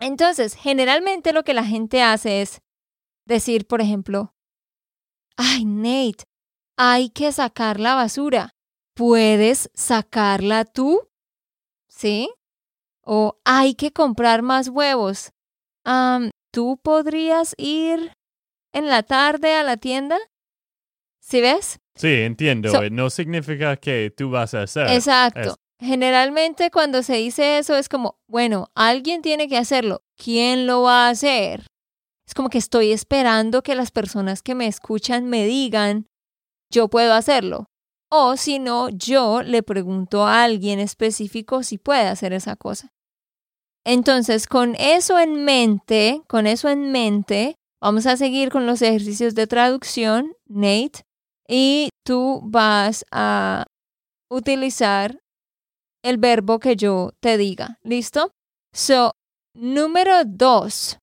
Entonces, 0.00 0.54
generalmente 0.54 1.32
lo 1.32 1.44
que 1.44 1.54
la 1.54 1.64
gente 1.64 2.02
hace 2.02 2.42
es 2.42 2.60
decir, 3.26 3.68
por 3.68 3.80
ejemplo, 3.80 4.34
ay, 5.36 5.64
Nate, 5.64 6.24
hay 6.76 7.10
que 7.10 7.30
sacar 7.30 7.78
la 7.78 7.94
basura. 7.94 8.50
¿Puedes 8.94 9.70
sacarla 9.74 10.64
tú? 10.64 11.08
¿Sí? 11.88 12.28
O 13.02 13.38
hay 13.44 13.76
que 13.76 13.92
comprar 13.92 14.42
más 14.42 14.68
huevos. 14.68 15.30
¿Tú 16.50 16.80
podrías 16.82 17.54
ir 17.56 18.17
en 18.72 18.88
la 18.88 19.02
tarde 19.02 19.54
a 19.54 19.62
la 19.62 19.76
tienda? 19.76 20.18
¿Sí 21.20 21.40
ves? 21.40 21.78
Sí, 21.94 22.08
entiendo. 22.08 22.70
So- 22.70 22.82
Eh, 22.82 22.90
no 22.90 23.10
significa 23.10 23.76
que 23.76 24.12
tú 24.16 24.30
vas 24.30 24.54
a 24.54 24.62
hacer. 24.62 24.88
Exacto. 24.90 25.56
Generalmente 25.80 26.70
cuando 26.70 27.02
se 27.02 27.16
dice 27.16 27.58
eso 27.58 27.76
es 27.76 27.88
como, 27.88 28.18
bueno, 28.28 28.70
alguien 28.74 29.22
tiene 29.22 29.48
que 29.48 29.56
hacerlo. 29.56 30.02
¿Quién 30.16 30.66
lo 30.66 30.82
va 30.82 31.06
a 31.06 31.10
hacer? 31.10 31.66
Es 32.26 32.34
como 32.34 32.50
que 32.50 32.58
estoy 32.58 32.92
esperando 32.92 33.62
que 33.62 33.74
las 33.74 33.90
personas 33.90 34.42
que 34.42 34.54
me 34.54 34.66
escuchan 34.66 35.26
me 35.26 35.46
digan, 35.46 36.06
yo 36.70 36.88
puedo 36.88 37.14
hacerlo. 37.14 37.66
O 38.10 38.36
si 38.36 38.58
no, 38.58 38.88
yo 38.88 39.42
le 39.42 39.62
pregunto 39.62 40.26
a 40.26 40.42
alguien 40.44 40.78
específico 40.80 41.62
si 41.62 41.78
puede 41.78 42.02
hacer 42.08 42.32
esa 42.32 42.56
cosa. 42.56 42.88
Entonces, 43.84 44.46
con 44.46 44.74
eso 44.76 45.18
en 45.18 45.44
mente, 45.44 46.22
con 46.26 46.46
eso 46.46 46.68
en 46.68 46.90
mente, 46.92 47.54
vamos 47.80 48.06
a 48.06 48.16
seguir 48.16 48.50
con 48.50 48.66
los 48.66 48.82
ejercicios 48.82 49.34
de 49.34 49.46
traducción, 49.46 50.34
Nate, 50.46 51.02
y 51.48 51.88
tú 52.04 52.40
vas 52.44 53.04
a 53.10 53.64
utilizar 54.30 55.18
el 56.02 56.18
verbo 56.18 56.58
que 56.58 56.76
yo 56.76 57.12
te 57.20 57.36
diga. 57.36 57.78
¿Listo? 57.82 58.32
So, 58.72 59.12
número 59.54 60.24
dos. 60.24 60.98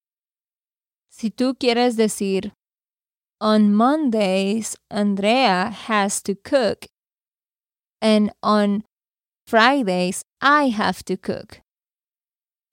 Si 1.10 1.32
tú 1.32 1.56
quieres 1.58 1.96
decir, 1.96 2.54
on 3.40 3.74
Mondays, 3.74 4.78
Andrea 4.90 5.72
has 5.88 6.22
to 6.24 6.36
cook. 6.36 6.88
And 8.02 8.32
on 8.42 8.84
Fridays, 9.48 10.24
I 10.42 10.70
have 10.70 11.04
to 11.06 11.18
cook. 11.18 11.62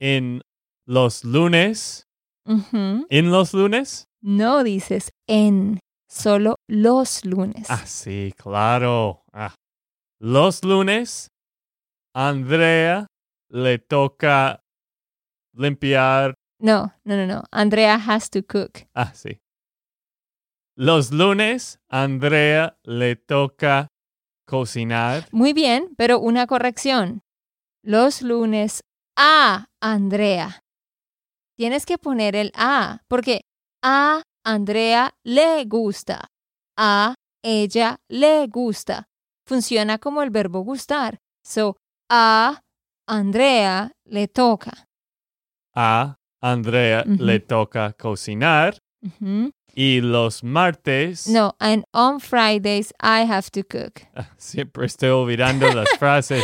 En 0.01 0.43
los 0.87 1.25
lunes. 1.25 2.07
Ujú. 2.47 3.07
En 3.09 3.31
los 3.31 3.55
lunes. 3.55 4.07
No 4.21 4.63
dices 4.65 5.11
en, 5.27 5.81
solo 6.09 6.57
los 6.69 7.25
lunes. 7.25 7.67
Ah, 7.71 7.87
sí, 7.87 8.33
claro. 8.37 9.25
Ah. 9.33 9.55
Los 10.21 10.65
lunes, 10.65 11.29
Andrea 12.15 13.07
le 13.49 13.79
toca 13.79 14.61
limpiar. 15.55 16.35
No, 16.61 16.95
no, 17.05 17.17
no, 17.17 17.27
no. 17.27 17.43
Andrea 17.51 17.97
has 17.97 18.31
to 18.31 18.43
cook. 18.43 18.87
Ah, 18.95 19.13
sí. 19.15 19.41
Los 20.77 21.13
lunes, 21.13 21.81
Andrea 21.89 22.79
le 22.85 23.17
toca 23.17 23.89
cocinar. 24.47 25.29
Muy 25.33 25.53
bien, 25.53 25.95
pero 25.97 26.19
una 26.19 26.47
corrección. 26.47 27.23
Los 27.83 28.23
lunes 28.23 28.83
a 29.17 29.67
Andrea. 29.81 30.63
Tienes 31.63 31.87
que 31.87 31.97
poner 31.97 32.35
el 32.35 32.51
a, 32.57 33.03
porque 33.07 33.43
a 33.85 34.25
Andrea 34.45 35.15
le 35.23 35.65
gusta. 35.65 36.27
A 36.77 37.15
ella 37.41 38.01
le 38.09 38.49
gusta. 38.49 39.07
Funciona 39.47 39.99
como 39.99 40.25
el 40.25 40.31
verbo 40.31 40.63
gustar. 40.65 41.21
So, 41.45 41.77
a 42.11 42.63
Andrea 43.07 43.93
le 44.05 44.27
toca. 44.27 44.89
A 45.73 46.17
Andrea 46.41 47.05
le 47.07 47.39
toca 47.39 47.93
cocinar. 47.93 48.79
Y 49.73 50.01
los 50.01 50.43
martes. 50.43 51.29
No, 51.29 51.55
and 51.61 51.85
on 51.95 52.19
Fridays 52.19 52.93
I 53.01 53.25
have 53.25 53.51
to 53.53 53.63
cook. 53.63 54.03
Siempre 54.37 54.87
estoy 54.87 55.11
olvidando 55.11 55.73
las 55.73 55.91
frases. 56.01 56.43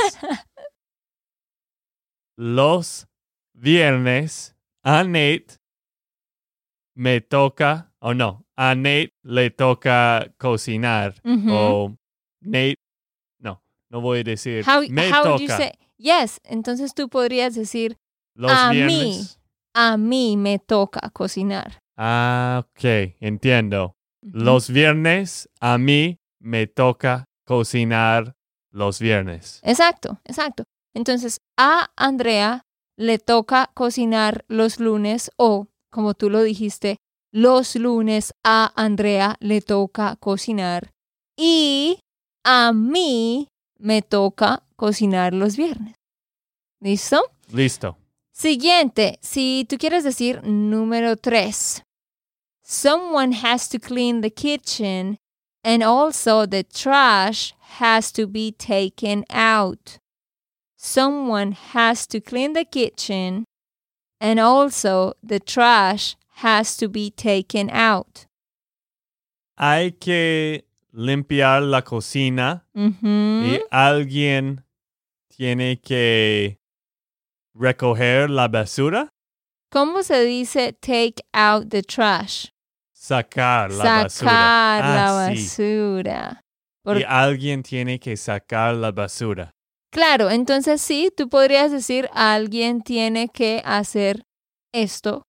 Los 2.36 3.08
viernes 3.52 4.54
a 4.88 5.04
Nate 5.04 5.58
me 6.94 7.20
toca, 7.20 7.92
o 8.00 8.14
no, 8.14 8.46
a 8.56 8.74
Nate 8.74 9.12
le 9.22 9.50
toca 9.50 10.32
cocinar. 10.38 11.14
O 11.50 11.94
Nate, 12.40 12.76
no, 13.38 13.62
no 13.90 14.00
voy 14.00 14.20
a 14.20 14.24
decir. 14.24 14.64
How, 14.66 14.80
me 14.88 15.10
how 15.12 15.22
toca 15.22 15.42
you 15.42 15.48
say? 15.48 15.72
Yes, 15.98 16.40
entonces 16.42 16.94
tú 16.94 17.08
podrías 17.10 17.54
decir, 17.54 17.98
los 18.34 18.50
a 18.50 18.72
mí? 18.72 19.26
a 19.74 19.96
mí 19.98 20.36
me 20.38 20.58
toca 20.58 21.10
cocinar. 21.10 21.78
Ah, 21.98 22.64
ok, 22.64 23.14
entiendo. 23.20 23.94
Los 24.22 24.70
viernes 24.70 25.50
a 25.60 25.76
mí 25.76 26.18
me 26.40 26.66
toca 26.66 27.26
cocinar 27.44 28.34
los 28.70 29.00
viernes. 29.00 29.60
Exacto, 29.64 30.18
exacto. 30.24 30.64
Entonces, 30.94 31.38
a 31.58 31.90
Andrea 31.96 32.64
le 32.98 33.18
toca 33.18 33.70
cocinar 33.74 34.44
los 34.48 34.80
lunes 34.80 35.30
o, 35.36 35.68
como 35.90 36.14
tú 36.14 36.30
lo 36.30 36.42
dijiste, 36.42 36.96
los 37.32 37.76
lunes 37.76 38.34
a 38.42 38.72
Andrea 38.74 39.36
le 39.40 39.60
toca 39.60 40.16
cocinar 40.16 40.90
y 41.36 42.00
a 42.44 42.72
mí 42.72 43.48
me 43.78 44.02
toca 44.02 44.64
cocinar 44.74 45.32
los 45.32 45.56
viernes. 45.56 45.94
¿Listo? 46.80 47.22
Listo. 47.52 47.96
Siguiente, 48.32 49.18
si 49.22 49.64
tú 49.68 49.76
quieres 49.78 50.02
decir 50.02 50.42
número 50.44 51.16
tres. 51.16 51.82
Someone 52.64 53.32
has 53.32 53.68
to 53.68 53.78
clean 53.78 54.20
the 54.20 54.30
kitchen 54.30 55.18
and 55.64 55.82
also 55.82 56.46
the 56.46 56.64
trash 56.64 57.54
has 57.78 58.12
to 58.12 58.26
be 58.26 58.52
taken 58.52 59.24
out. 59.30 59.98
Someone 60.80 61.52
has 61.74 62.06
to 62.06 62.20
clean 62.20 62.52
the 62.52 62.64
kitchen 62.64 63.44
and 64.20 64.38
also 64.38 65.12
the 65.22 65.40
trash 65.40 66.16
has 66.36 66.76
to 66.76 66.88
be 66.88 67.10
taken 67.10 67.68
out. 67.70 68.26
Hay 69.58 69.90
que 69.98 70.62
limpiar 70.92 71.62
la 71.62 71.82
cocina 71.82 72.64
Ujú. 72.76 73.42
y 73.44 73.60
alguien 73.72 74.62
tiene 75.36 75.80
que 75.82 76.58
recoger 77.54 78.30
la 78.30 78.46
basura, 78.48 79.08
¿Cómo 79.70 80.02
se 80.02 80.24
dice 80.24 80.72
take 80.80 81.22
out 81.34 81.70
the 81.70 81.82
trash? 81.82 82.46
sacar 82.94 83.70
la 83.72 83.84
Sacar 83.84 84.02
basura. 84.04 84.32
la 84.32 85.26
Ah, 85.26 85.34
sí. 85.34 85.42
basura. 85.42 86.40
Y 86.86 87.02
alguien 87.06 87.62
tiene 87.62 87.98
que 87.98 88.16
sacar 88.16 88.74
la 88.76 88.92
basura. 88.92 89.50
Claro, 89.92 90.28
entonces 90.30 90.82
sí, 90.82 91.10
tú 91.16 91.28
podrías 91.28 91.72
decir 91.72 92.10
alguien 92.12 92.82
tiene 92.82 93.28
que 93.28 93.62
hacer 93.64 94.24
esto, 94.72 95.22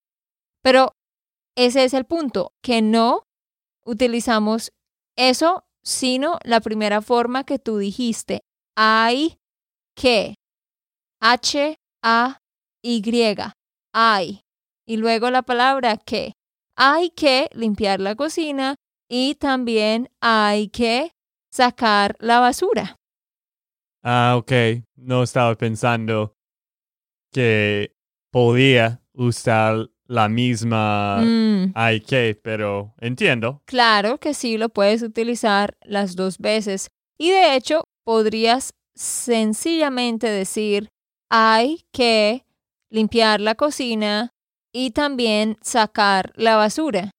pero 0.61 0.93
ese 1.55 1.85
es 1.85 1.93
el 1.93 2.05
punto, 2.05 2.51
que 2.61 2.81
no 2.81 3.23
utilizamos 3.85 4.71
eso, 5.17 5.63
sino 5.83 6.37
la 6.43 6.59
primera 6.59 7.01
forma 7.01 7.43
que 7.45 7.57
tú 7.59 7.77
dijiste. 7.77 8.41
Hay 8.75 9.37
que. 9.95 10.35
H-A-Y. 11.21 13.01
Hay. 13.93 14.41
Y 14.85 14.97
luego 14.97 15.29
la 15.31 15.41
palabra 15.41 15.97
que. 15.97 16.33
Hay 16.75 17.09
que 17.09 17.49
limpiar 17.53 17.99
la 17.99 18.15
cocina 18.15 18.75
y 19.09 19.35
también 19.35 20.09
hay 20.21 20.69
que 20.69 21.11
sacar 21.51 22.15
la 22.19 22.39
basura. 22.39 22.98
Ah, 24.03 24.35
ok. 24.37 24.51
No 24.95 25.23
estaba 25.23 25.55
pensando 25.55 26.35
que 27.31 27.95
podía 28.31 29.01
usar 29.13 29.89
la 30.05 30.27
misma 30.27 31.21
Mm. 31.21 31.71
hay 31.75 32.01
que, 32.01 32.39
pero 32.41 32.95
entiendo. 32.99 33.61
Claro 33.65 34.19
que 34.19 34.33
sí 34.33 34.57
lo 34.57 34.69
puedes 34.69 35.03
utilizar 35.03 35.77
las 35.81 36.15
dos 36.15 36.39
veces. 36.39 36.89
Y 37.19 37.29
de 37.29 37.55
hecho, 37.55 37.83
podrías 38.03 38.71
sencillamente 38.95 40.27
decir 40.27 40.89
hay 41.29 41.85
que 41.93 42.45
limpiar 42.89 43.39
la 43.39 43.53
cocina 43.55 44.31
y 44.73 44.91
también 44.91 45.57
sacar 45.61 46.33
la 46.35 46.55
basura, 46.55 47.11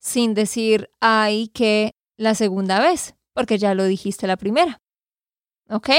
sin 0.00 0.32
decir 0.34 0.88
hay 1.00 1.48
que 1.48 1.90
la 2.16 2.34
segunda 2.34 2.80
vez, 2.80 3.14
porque 3.34 3.58
ya 3.58 3.74
lo 3.74 3.84
dijiste 3.84 4.26
la 4.26 4.36
primera. 4.38 4.78
¿Ok? 5.68 5.90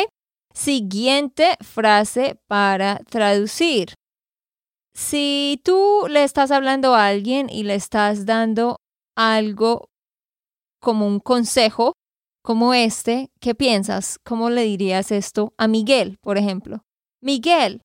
Siguiente 0.54 1.56
frase 1.62 2.40
para 2.48 3.00
traducir. 3.10 3.94
Si 4.94 5.62
tú 5.64 6.08
le 6.10 6.24
estás 6.24 6.52
hablando 6.52 6.96
a 6.96 7.08
alguien 7.08 7.50
y 7.50 7.64
le 7.64 7.76
estás 7.76 8.26
dando 8.26 8.78
algo 9.16 9.90
como 10.82 11.08
un 11.08 11.20
consejo 11.20 11.94
como 12.42 12.74
este, 12.74 13.30
¿qué 13.40 13.54
piensas? 13.54 14.18
¿Cómo 14.26 14.50
le 14.50 14.64
dirías 14.64 15.12
esto 15.12 15.54
a 15.58 15.68
Miguel, 15.68 16.18
por 16.22 16.38
ejemplo? 16.38 16.84
Miguel, 17.22 17.82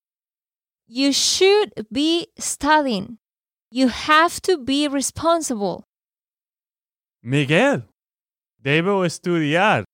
you 0.89 1.11
should 1.11 1.73
be 1.91 2.29
studying. 2.39 3.19
You 3.71 3.89
have 3.89 4.41
to 4.43 4.59
be 4.59 4.89
responsible. 4.89 5.85
Miguel, 7.23 7.89
debo 8.59 9.05
estudiar. 9.05 9.85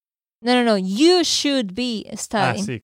No, 0.43 0.55
no, 0.55 0.65
no, 0.65 0.77
you 0.77 1.23
should 1.25 1.75
be 1.75 2.07
Ah, 2.11 2.17
studying. 2.17 2.65
sí. 2.67 2.83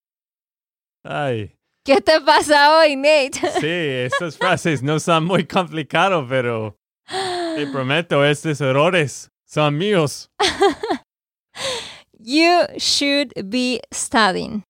Ay, 1.05 1.53
¿Qué 1.85 2.01
te 2.01 2.21
pasa 2.21 2.77
hoy, 2.79 2.97
Nate? 2.97 3.39
sí, 3.61 3.67
estas 4.07 4.37
frases 4.39 4.83
no 4.83 4.99
son 4.99 5.25
muy 5.25 5.47
complicadas, 5.47 6.25
pero 6.29 6.77
te 7.55 7.67
prometo, 7.73 8.25
estos 8.25 8.61
errores 8.61 9.31
son 9.47 9.79
míos. 9.79 10.29
you 12.19 12.67
should 12.79 13.33
be 13.49 13.81
studying. 13.93 14.65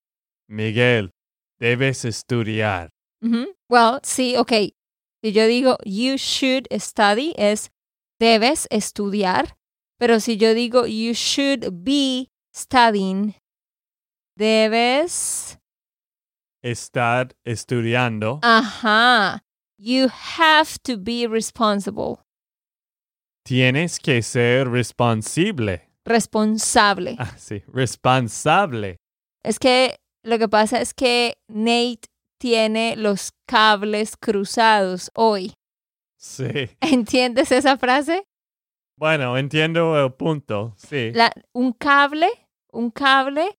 Miguel, 0.48 1.10
debes 1.58 2.04
estudiar. 2.04 2.90
Well, 3.68 4.00
sí, 4.04 4.36
ok. 4.36 4.52
Si 5.24 5.32
yo 5.32 5.46
digo 5.48 5.78
you 5.84 6.16
should 6.18 6.68
study 6.78 7.34
es 7.36 7.70
debes 8.20 8.68
estudiar, 8.70 9.56
pero 9.98 10.20
si 10.20 10.36
yo 10.36 10.54
digo 10.54 10.86
you 10.86 11.14
should 11.14 11.82
be 11.82 12.28
studying, 12.56 13.34
debes, 14.36 15.58
Estar 16.62 17.28
estudiando. 17.44 18.40
ajá, 18.42 19.40
you 19.78 20.08
have 20.38 20.78
to 20.82 20.96
be 20.98 21.26
responsible, 21.26 22.18
Tienes 23.44 24.00
que 24.00 24.22
ser 24.22 24.68
responsable. 24.68 25.82
responsable. 26.04 27.16
Ah, 27.18 27.36
sí, 27.38 27.62
responsable. 27.72 28.96
Es 29.44 29.58
que 29.60 29.94
lo 30.24 30.38
que 30.38 30.48
pasa 30.48 30.80
es 30.80 30.92
que 30.92 31.34
Nate 31.48 32.08
tiene 32.40 32.96
los 32.96 33.30
cables 33.46 34.16
cruzados 34.16 35.10
hoy. 35.14 35.52
Sí. 36.18 36.70
¿Entiendes 36.80 37.52
esa 37.52 37.76
frase? 37.78 38.24
Bueno, 38.98 39.36
entiendo 39.38 39.96
el 40.04 40.12
punto. 40.14 40.74
Sí. 40.76 41.12
La- 41.14 41.32
un 41.52 41.72
cable, 41.72 42.26
un 42.76 42.90
cable 42.90 43.58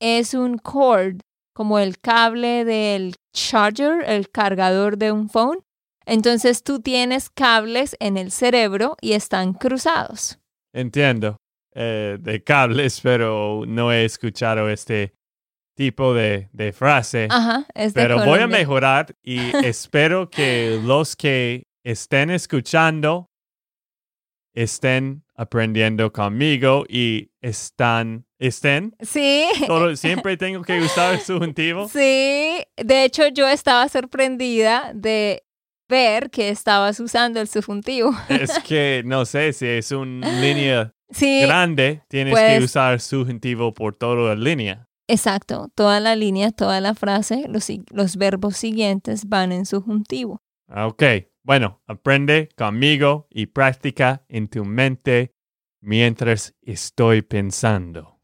es 0.00 0.34
un 0.34 0.58
cord, 0.58 1.20
como 1.54 1.78
el 1.78 1.98
cable 1.98 2.64
del 2.64 3.14
charger, 3.32 4.04
el 4.06 4.30
cargador 4.30 4.98
de 4.98 5.12
un 5.12 5.28
phone. 5.28 5.58
Entonces 6.06 6.62
tú 6.62 6.80
tienes 6.80 7.30
cables 7.30 7.96
en 8.00 8.16
el 8.16 8.30
cerebro 8.30 8.96
y 9.00 9.12
están 9.12 9.52
cruzados. 9.52 10.38
Entiendo. 10.72 11.36
Eh, 11.74 12.16
de 12.18 12.42
cables, 12.42 13.00
pero 13.00 13.64
no 13.66 13.92
he 13.92 14.04
escuchado 14.04 14.68
este 14.68 15.14
tipo 15.76 16.14
de, 16.14 16.48
de 16.52 16.72
frase. 16.72 17.28
Ajá, 17.30 17.66
es 17.74 17.94
de 17.94 18.02
pero 18.02 18.24
voy 18.24 18.40
a 18.40 18.48
mejorar 18.48 19.14
y 19.22 19.38
espero 19.64 20.28
que 20.28 20.80
los 20.82 21.14
que 21.14 21.64
estén 21.84 22.30
escuchando 22.30 23.26
estén 24.54 25.22
aprendiendo 25.38 26.12
conmigo 26.12 26.84
y 26.88 27.30
están, 27.40 28.26
estén. 28.38 28.94
Sí, 29.00 29.46
Todo- 29.66 29.96
siempre 29.96 30.36
tengo 30.36 30.62
que 30.62 30.80
usar 30.80 31.14
el 31.14 31.20
subjuntivo. 31.20 31.88
sí. 31.92 32.58
De 32.76 33.04
hecho, 33.04 33.28
yo 33.28 33.48
estaba 33.48 33.88
sorprendida 33.88 34.90
de 34.94 35.44
ver 35.88 36.28
que 36.30 36.50
estabas 36.50 37.00
usando 37.00 37.40
el 37.40 37.48
subjuntivo. 37.48 38.10
Es 38.28 38.58
que 38.66 39.02
no 39.06 39.24
sé 39.24 39.52
si 39.54 39.66
es 39.66 39.90
una 39.92 40.28
línea 40.40 40.92
Sí, 41.10 41.40
grande, 41.40 42.02
tienes 42.08 42.34
pues- 42.34 42.58
que 42.58 42.64
usar 42.64 43.00
subjuntivo 43.00 43.72
por 43.72 43.96
toda 43.96 44.34
la 44.34 44.34
línea. 44.34 44.86
exacto. 45.06 45.68
Toda 45.74 46.00
la 46.00 46.14
línea, 46.16 46.50
toda 46.50 46.80
la 46.82 46.94
frase, 46.94 47.46
los, 47.48 47.66
los 47.92 48.16
verbos 48.16 48.56
siguientes 48.56 49.26
van 49.28 49.52
en 49.52 49.64
subjuntivo. 49.64 50.42
Ah, 50.68 50.86
Ok, 50.88 51.02
Bueno, 51.42 51.82
aprende 51.86 52.50
conmigo 52.56 53.26
y 53.30 53.46
practica 53.46 54.24
en 54.28 54.48
tu 54.48 54.64
mente 54.64 55.34
mientras 55.80 56.54
estoy 56.62 57.22
pensando. 57.22 58.18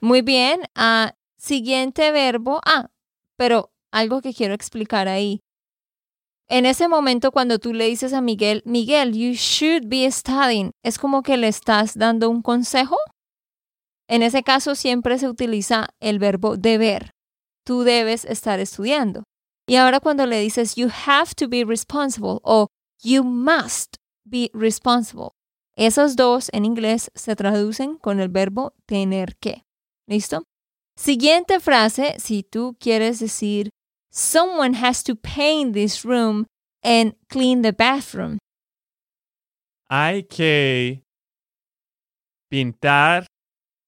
Muy 0.00 0.22
bien. 0.22 0.60
Ah, 0.74 1.14
siguiente 1.38 2.12
verbo. 2.12 2.60
Ah, 2.64 2.90
pero 3.36 3.72
algo 3.92 4.20
que 4.20 4.34
quiero 4.34 4.54
explicar 4.54 5.08
ahí. 5.08 5.40
En 6.48 6.66
ese 6.66 6.88
momento 6.88 7.30
cuando 7.30 7.60
tú 7.60 7.72
le 7.72 7.86
dices 7.86 8.12
a 8.12 8.20
Miguel, 8.20 8.62
Miguel, 8.64 9.12
you 9.16 9.34
should 9.34 9.86
be 9.86 10.10
studying, 10.10 10.72
es 10.82 10.98
como 10.98 11.22
que 11.22 11.36
le 11.36 11.46
estás 11.46 11.96
dando 11.96 12.28
un 12.28 12.42
consejo. 12.42 12.96
En 14.08 14.24
ese 14.24 14.42
caso 14.42 14.74
siempre 14.74 15.18
se 15.18 15.28
utiliza 15.28 15.90
el 16.00 16.18
verbo 16.18 16.56
deber. 16.56 17.12
Tú 17.64 17.82
debes 17.82 18.24
estar 18.24 18.58
estudiando. 18.58 19.22
Y 19.70 19.76
ahora 19.76 20.00
cuando 20.00 20.26
le 20.26 20.40
dices 20.40 20.74
you 20.74 20.88
have 21.06 21.32
to 21.36 21.46
be 21.46 21.62
responsible 21.64 22.40
o 22.42 22.66
you 23.04 23.22
must 23.22 23.98
be 24.24 24.50
responsible, 24.52 25.30
esos 25.76 26.16
dos 26.16 26.50
en 26.52 26.64
inglés 26.64 27.08
se 27.14 27.36
traducen 27.36 27.96
con 27.96 28.18
el 28.18 28.30
verbo 28.30 28.74
tener 28.86 29.36
que. 29.36 29.62
¿Listo? 30.08 30.42
Siguiente 30.96 31.60
frase, 31.60 32.18
si 32.18 32.42
tú 32.42 32.76
quieres 32.80 33.20
decir 33.20 33.70
someone 34.10 34.74
has 34.74 35.04
to 35.04 35.14
paint 35.14 35.72
this 35.72 36.04
room 36.04 36.46
and 36.82 37.14
clean 37.28 37.62
the 37.62 37.70
bathroom. 37.70 38.38
Hay 39.88 40.24
que 40.24 41.04
pintar 42.50 43.24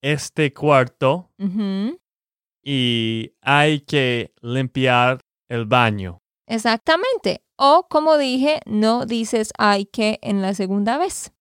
este 0.00 0.52
cuarto 0.52 1.28
y 2.62 3.32
hay 3.40 3.80
que 3.80 4.32
limpiar 4.42 5.18
el 5.52 5.66
baño. 5.66 6.18
Exactamente. 6.46 7.44
O 7.56 7.86
como 7.88 8.16
dije, 8.16 8.60
no 8.66 9.06
dices 9.06 9.52
hay 9.58 9.86
que 9.86 10.18
en 10.22 10.42
la 10.42 10.54
segunda 10.54 10.98
vez. 10.98 11.32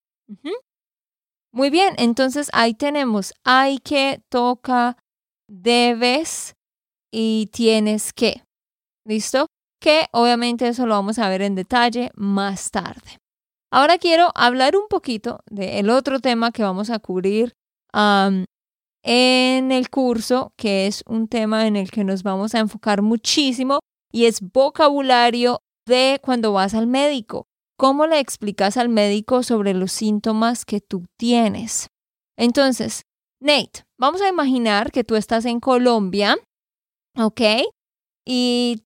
Muy 1.53 1.69
bien, 1.69 1.95
entonces 1.97 2.49
ahí 2.53 2.73
tenemos 2.73 3.33
hay 3.43 3.79
que, 3.79 4.21
toca, 4.29 4.97
debes 5.49 6.55
y 7.11 7.49
tienes 7.51 8.13
que. 8.13 8.43
¿Listo? 9.05 9.47
Que 9.81 10.05
obviamente 10.11 10.67
eso 10.67 10.85
lo 10.85 10.95
vamos 10.95 11.17
a 11.17 11.27
ver 11.27 11.41
en 11.41 11.55
detalle 11.55 12.11
más 12.15 12.69
tarde. 12.69 13.17
Ahora 13.71 13.97
quiero 13.97 14.31
hablar 14.35 14.75
un 14.75 14.87
poquito 14.89 15.39
del 15.49 15.89
otro 15.89 16.19
tema 16.19 16.51
que 16.51 16.63
vamos 16.63 16.89
a 16.89 16.99
cubrir 16.99 17.53
en 19.03 19.71
el 19.71 19.89
curso, 19.89 20.53
que 20.57 20.87
es 20.87 21.03
un 21.07 21.27
tema 21.27 21.65
en 21.67 21.75
el 21.75 21.89
que 21.89 22.03
nos 22.03 22.21
vamos 22.23 22.53
a 22.53 22.59
enfocar 22.59 23.01
muchísimo 23.01 23.79
y 24.11 24.25
es 24.25 24.41
vocabulario 24.41 25.61
de 25.85 26.19
cuando 26.21 26.53
vas 26.53 26.73
al 26.73 26.87
médico. 26.87 27.47
¿Cómo 27.77 28.05
le 28.05 28.19
explicas 28.19 28.77
al 28.77 28.89
médico 28.89 29.43
sobre 29.43 29.73
los 29.73 29.91
síntomas 29.91 30.65
que 30.65 30.81
tú 30.81 31.05
tienes? 31.17 31.87
Entonces, 32.37 33.03
Nate, 33.39 33.85
vamos 33.97 34.21
a 34.21 34.29
imaginar 34.29 34.91
que 34.91 35.03
tú 35.03 35.15
estás 35.15 35.45
en 35.45 35.59
Colombia, 35.59 36.37
¿ok? 37.17 37.41
Y 38.23 38.83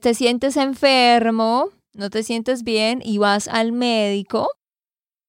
te 0.00 0.14
sientes 0.14 0.56
enfermo, 0.56 1.68
no 1.92 2.08
te 2.08 2.22
sientes 2.22 2.62
bien 2.62 3.02
y 3.04 3.18
vas 3.18 3.46
al 3.46 3.72
médico 3.72 4.48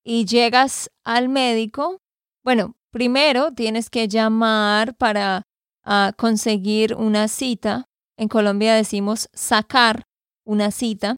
y 0.05 0.25
llegas 0.25 0.89
al 1.03 1.27
médico. 1.27 1.99
Bueno, 2.43 2.75
primero 2.91 3.51
tienes 3.51 3.89
que 3.89 4.07
llamar 4.07 4.95
para 4.95 5.43
ah, 5.83 6.13
conseguir 6.17 6.95
una 6.95 7.27
cita. 7.27 7.89
En 8.17 8.27
Colombia 8.27 8.75
decimos 8.75 9.29
sacar 9.33 10.03
una 10.45 10.71
cita. 10.71 11.15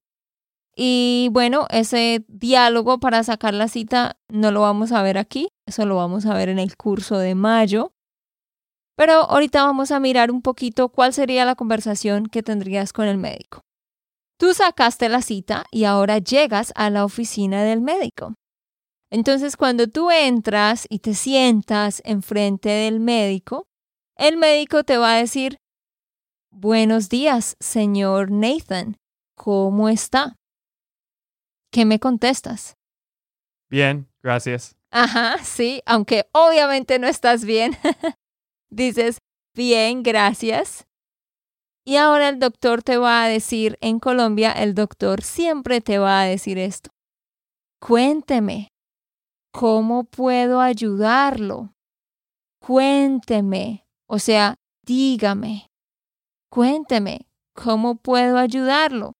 Y 0.76 1.30
bueno, 1.32 1.66
ese 1.70 2.24
diálogo 2.28 3.00
para 3.00 3.24
sacar 3.24 3.54
la 3.54 3.68
cita 3.68 4.18
no 4.30 4.52
lo 4.52 4.62
vamos 4.62 4.92
a 4.92 5.02
ver 5.02 5.18
aquí, 5.18 5.50
eso 5.66 5.86
lo 5.86 5.96
vamos 5.96 6.26
a 6.26 6.34
ver 6.36 6.50
en 6.50 6.60
el 6.60 6.78
curso 6.78 7.18
de 7.18 7.34
mayo. 7.36 7.92
Pero 8.96 9.14
ahorita 9.14 9.64
vamos 9.64 9.92
a 9.92 10.00
mirar 10.00 10.32
un 10.32 10.42
poquito 10.42 10.90
cuál 10.90 11.14
sería 11.14 11.46
la 11.46 11.56
conversación 11.56 12.28
que 12.28 12.44
tendrías 12.44 12.94
con 12.94 13.08
el 13.08 13.18
médico. 13.18 13.62
Tú 14.40 14.54
sacaste 14.54 15.10
la 15.10 15.22
cita 15.22 15.66
y 15.72 15.86
ahora 15.86 16.20
llegas 16.20 16.72
a 16.76 16.90
la 16.90 17.06
oficina 17.06 17.64
del 17.64 17.82
médico. 17.82 18.36
Entonces, 19.12 19.56
cuando 19.56 19.88
tú 19.88 20.12
entras 20.12 20.86
y 20.90 21.00
te 21.00 21.14
sientas 21.14 22.02
enfrente 22.06 22.70
del 22.70 23.00
médico, 23.00 23.66
el 24.16 24.38
médico 24.38 24.84
te 24.84 24.98
va 24.98 25.14
a 25.14 25.18
decir, 25.18 25.58
Buenos 26.52 27.10
días, 27.10 27.56
señor 27.60 28.32
Nathan. 28.32 28.98
¿Cómo 29.36 29.90
está? 29.90 30.36
¿Qué 31.72 31.86
me 31.86 32.00
contestas? 32.00 32.76
Bien, 33.70 34.10
gracias. 34.24 34.76
Ajá, 34.90 35.38
sí, 35.44 35.82
aunque 35.86 36.28
obviamente 36.34 36.98
no 37.00 37.08
estás 37.08 37.46
bien. 37.46 37.78
Dices, 38.72 39.20
bien, 39.54 40.02
gracias. 40.04 40.88
Y 41.86 41.98
ahora 41.98 42.30
el 42.30 42.40
doctor 42.40 42.82
te 42.84 42.98
va 42.98 43.24
a 43.24 43.28
decir, 43.28 43.78
en 43.82 44.00
Colombia 44.00 44.52
el 44.52 44.74
doctor 44.74 45.22
siempre 45.22 45.80
te 45.82 46.00
va 46.00 46.22
a 46.22 46.26
decir 46.26 46.58
esto. 46.58 46.90
Cuénteme, 47.80 48.70
¿cómo 49.54 50.06
puedo 50.06 50.60
ayudarlo? 50.60 51.74
Cuénteme, 52.60 53.86
o 54.10 54.20
sea, 54.20 54.56
dígame. 54.86 55.70
Cuénteme, 56.50 57.28
¿cómo 57.54 57.96
puedo 57.96 58.38
ayudarlo? 58.38 59.14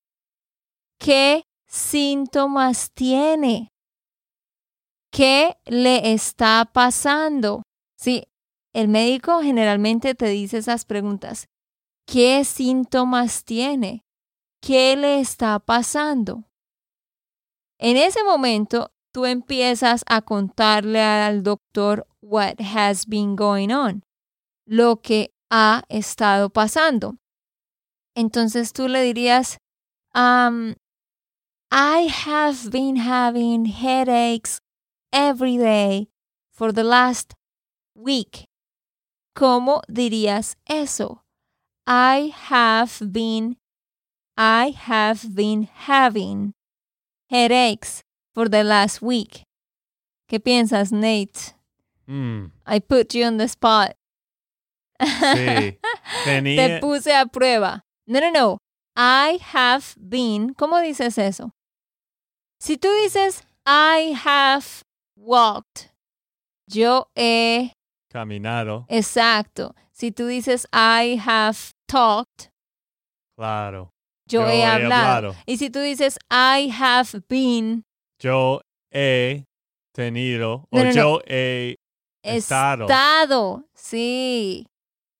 ¿Qué 1.00 1.44
síntomas 1.68 2.92
tiene? 2.94 3.70
¿Qué 5.12 5.58
le 5.66 6.14
está 6.14 6.70
pasando? 6.72 7.64
Sí, 7.98 8.24
el 8.74 8.88
médico 8.88 9.42
generalmente 9.42 10.16
te 10.16 10.28
dice 10.28 10.60
esas 10.60 10.86
preguntas. 10.86 11.48
¿Qué 12.06 12.46
síntomas 12.46 13.44
tiene? 13.44 14.06
¿Qué 14.62 14.96
le 14.96 15.20
está 15.20 15.60
pasando? 15.60 16.46
En 17.80 17.98
ese 17.98 18.24
momento, 18.24 18.92
tú 19.12 19.26
empiezas 19.26 20.04
a 20.08 20.22
contarle 20.22 21.02
al 21.02 21.44
doctor 21.44 22.08
what 22.22 22.56
has 22.62 23.06
been 23.08 23.36
going 23.36 23.70
on, 23.72 24.04
lo 24.66 25.02
que 25.02 25.34
ha 25.50 25.84
estado 25.90 26.50
pasando. 26.50 27.18
Entonces 28.16 28.74
tú 28.74 28.88
le 28.88 29.02
dirías, 29.04 29.58
um, 30.16 30.76
I 31.72 32.08
have 32.08 32.72
been 32.72 32.98
having 32.98 33.66
headaches 33.66 34.60
every 35.12 35.58
day 35.58 36.08
for 36.52 36.72
the 36.72 36.84
last 36.84 37.34
week. 37.96 38.46
¿Cómo 39.36 39.82
dirías 39.88 40.56
eso? 40.66 41.22
I 41.86 42.34
have 42.50 43.00
been, 43.12 43.58
I 44.36 44.72
have 44.72 45.36
been 45.36 45.70
having 45.88 46.54
headaches 47.30 48.02
for 48.34 48.50
the 48.50 48.64
last 48.64 49.02
week. 49.02 49.44
¿Qué 50.28 50.40
piensas, 50.40 50.92
Nate? 50.92 51.54
Mm, 52.10 52.52
I 52.66 52.80
put 52.80 53.14
you 53.14 53.26
on 53.26 53.38
the 53.38 53.48
spot. 53.48 53.96
Sí. 55.00 55.80
Te 56.26 56.80
puse 56.82 57.14
a 57.16 57.26
prueba. 57.26 57.82
No, 58.08 58.20
no, 58.20 58.32
no. 58.32 58.58
I 58.96 59.40
have 59.54 59.84
been. 59.98 60.54
¿Cómo 60.54 60.80
dices 60.82 61.18
eso? 61.18 61.52
Si 62.60 62.78
tú 62.78 62.88
dices 63.04 63.44
I 63.66 64.14
have 64.26 64.66
walked, 65.16 65.92
yo 66.68 67.10
he. 67.16 67.74
caminado, 68.12 68.86
Exacto. 68.90 69.76
Si 69.92 70.12
tú 70.12 70.26
dices 70.28 70.68
I 70.74 71.18
have 71.24 71.58
talked, 71.88 72.50
claro. 73.36 73.90
yo, 74.28 74.42
Yo 74.42 74.48
he 74.48 74.60
he 74.62 74.66
hablado. 74.66 75.30
hablado. 75.30 75.36
Y 75.46 75.58
si 75.58 75.70
tú 75.70 75.80
dices 75.80 76.18
I 76.32 76.70
have 76.72 77.22
been, 77.30 77.84
Yo 78.20 78.62
he 78.92 79.44
tenido 79.94 80.66
No, 80.72 80.82
o 80.82 80.84
no, 80.84 80.90
no. 80.90 80.92
yo 80.94 81.22
he 81.28 81.76
estado. 82.24 82.86
estado. 82.86 83.64
Sí. 83.76 84.66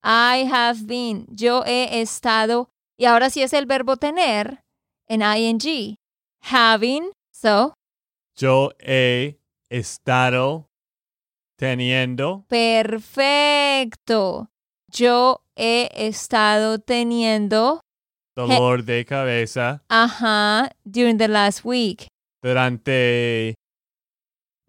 I 0.02 0.46
have 0.50 0.86
been. 0.86 1.26
Yo 1.30 1.62
he 1.66 2.00
estado. 2.00 2.68
Y 2.96 3.06
ahora 3.06 3.30
sí 3.30 3.42
es 3.42 3.52
el 3.52 3.66
verbo 3.66 3.96
tener 3.96 4.60
en 5.08 5.22
ing. 5.22 5.96
Having. 6.42 7.10
So, 7.32 7.74
Yo 8.36 8.72
he 8.80 9.38
estado 9.70 10.66
teniendo 11.56 12.44
perfecto. 12.48 14.48
Yo 14.90 15.42
he 15.56 15.88
estado 15.94 16.78
teniendo. 16.78 17.80
dolor 18.34 18.84
de 18.84 19.04
cabeza 19.04 19.82
Ajá. 19.88 20.70
During 20.84 21.18
the 21.18 21.28
last 21.28 21.64
week. 21.64 22.06
durante 22.42 23.54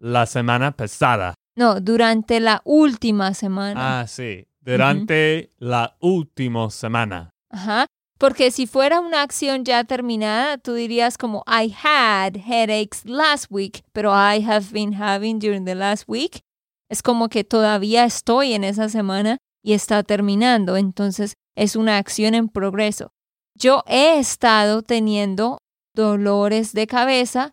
la 0.00 0.26
semana 0.26 0.72
pasada. 0.72 1.34
No, 1.56 1.80
durante 1.80 2.40
la 2.40 2.62
última 2.64 3.34
semana. 3.34 4.00
Ah, 4.00 4.06
sí. 4.06 4.46
Durante 4.60 5.50
la 5.58 5.96
última 6.00 6.70
semana. 6.70 7.30
Ajá. 7.50 7.86
Porque 8.18 8.50
si 8.50 8.66
fuera 8.66 9.00
una 9.00 9.22
acción 9.22 9.64
ya 9.64 9.84
terminada, 9.84 10.58
tú 10.58 10.74
dirías 10.74 11.16
como 11.16 11.42
I 11.46 11.74
had 11.82 12.36
headaches 12.36 13.06
last 13.06 13.46
week, 13.50 13.82
pero 13.92 14.10
I 14.10 14.42
have 14.42 14.66
been 14.72 14.92
having 14.92 15.38
during 15.38 15.64
the 15.64 15.74
last 15.74 16.04
week. 16.06 16.42
Es 16.90 17.02
como 17.02 17.30
que 17.30 17.44
todavía 17.44 18.04
estoy 18.04 18.52
en 18.52 18.64
esa 18.64 18.90
semana 18.90 19.38
y 19.62 19.72
está 19.72 20.02
terminando. 20.02 20.76
Entonces 20.76 21.34
es 21.56 21.76
una 21.76 21.96
acción 21.96 22.34
en 22.34 22.48
progreso. 22.48 23.10
Yo 23.58 23.82
he 23.86 24.18
estado 24.18 24.82
teniendo 24.82 25.58
dolores 25.94 26.74
de 26.74 26.86
cabeza 26.86 27.52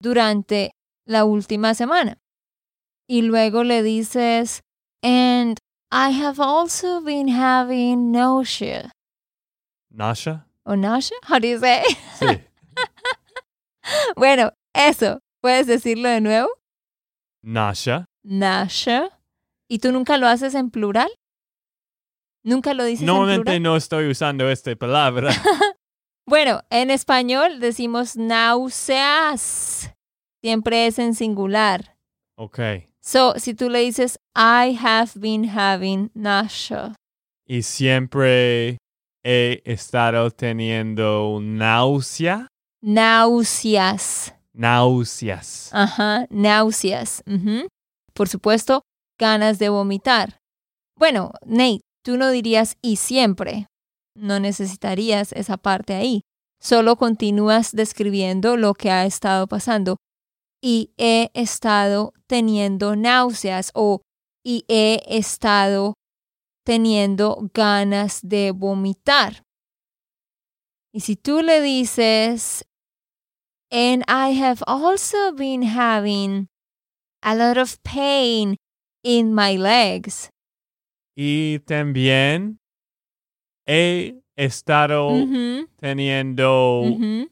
durante 0.00 0.72
la 1.06 1.24
última 1.24 1.74
semana. 1.74 2.18
Y 3.08 3.22
luego 3.22 3.62
le 3.62 3.82
dices, 3.82 4.62
and 5.02 5.58
I 5.90 6.10
have 6.10 6.38
also 6.40 7.00
been 7.00 7.28
having 7.28 8.12
nausea. 8.12 8.90
Nasha. 9.90 10.46
¿O 10.64 10.76
nausea? 10.76 11.16
How 11.28 11.38
do 11.38 11.46
you 11.48 11.58
say? 11.58 11.82
Sí. 12.18 12.26
bueno, 14.16 14.52
eso. 14.74 15.20
¿Puedes 15.40 15.66
decirlo 15.66 16.08
de 16.08 16.20
nuevo? 16.20 16.48
Nasha. 17.42 18.04
Nausea. 18.24 19.10
¿Y 19.68 19.78
tú 19.78 19.92
nunca 19.92 20.16
lo 20.18 20.26
haces 20.26 20.54
en 20.54 20.70
plural? 20.70 21.08
¿Nunca 22.44 22.74
lo 22.74 22.84
dices 22.84 23.00
en 23.02 23.06
Normalmente 23.06 23.44
plural? 23.44 23.62
no 23.62 23.76
estoy 23.76 24.10
usando 24.10 24.48
esta 24.50 24.74
palabra. 24.76 25.30
Bueno, 26.26 26.60
en 26.68 26.90
español 26.90 27.58
decimos 27.58 28.14
náuseas. 28.14 29.90
Siempre 30.42 30.86
es 30.86 30.98
en 30.98 31.14
singular. 31.14 31.96
ok. 32.36 32.58
So, 33.10 33.32
si 33.38 33.54
tú 33.54 33.70
le 33.70 33.78
dices, 33.78 34.18
I 34.36 34.76
have 34.78 35.12
been 35.18 35.48
having 35.48 36.10
nausea. 36.12 36.94
Y 37.46 37.62
siempre 37.62 38.76
he 39.24 39.62
estado 39.64 40.30
teniendo 40.30 41.40
náusea. 41.40 42.48
Náuseas. 42.82 44.34
Náuseas. 44.52 45.70
Ajá, 45.72 46.26
náuseas. 46.28 47.22
Por 48.12 48.28
supuesto, 48.28 48.82
ganas 49.18 49.58
de 49.58 49.70
vomitar. 49.70 50.36
Bueno, 50.94 51.32
Nate, 51.46 51.80
tú 52.04 52.18
no 52.18 52.30
dirías 52.30 52.76
y 52.82 52.96
siempre. 52.96 53.68
No 54.14 54.38
necesitarías 54.38 55.32
esa 55.32 55.56
parte 55.56 55.94
ahí. 55.94 56.20
Solo 56.60 56.96
continúas 56.96 57.72
describiendo 57.72 58.58
lo 58.58 58.74
que 58.74 58.90
ha 58.90 59.06
estado 59.06 59.46
pasando. 59.46 59.96
Y 60.60 60.90
he 60.98 61.30
estado 61.32 62.12
teniendo 62.28 62.94
náuseas 62.94 63.72
o 63.74 64.02
y 64.44 64.64
he 64.68 65.02
estado 65.08 65.94
teniendo 66.64 67.50
ganas 67.54 68.20
de 68.22 68.52
vomitar. 68.52 69.42
Y 70.92 71.00
si 71.00 71.16
tú 71.16 71.42
le 71.42 71.60
dices, 71.60 72.64
and 73.70 74.04
I 74.08 74.32
have 74.32 74.62
also 74.66 75.32
been 75.32 75.62
having 75.62 76.48
a 77.22 77.34
lot 77.34 77.58
of 77.58 77.78
pain 77.82 78.56
in 79.02 79.34
my 79.34 79.56
legs. 79.56 80.30
Y 81.16 81.58
también 81.66 82.58
he 83.66 84.22
estado 84.36 85.10
teniendo 85.78 86.84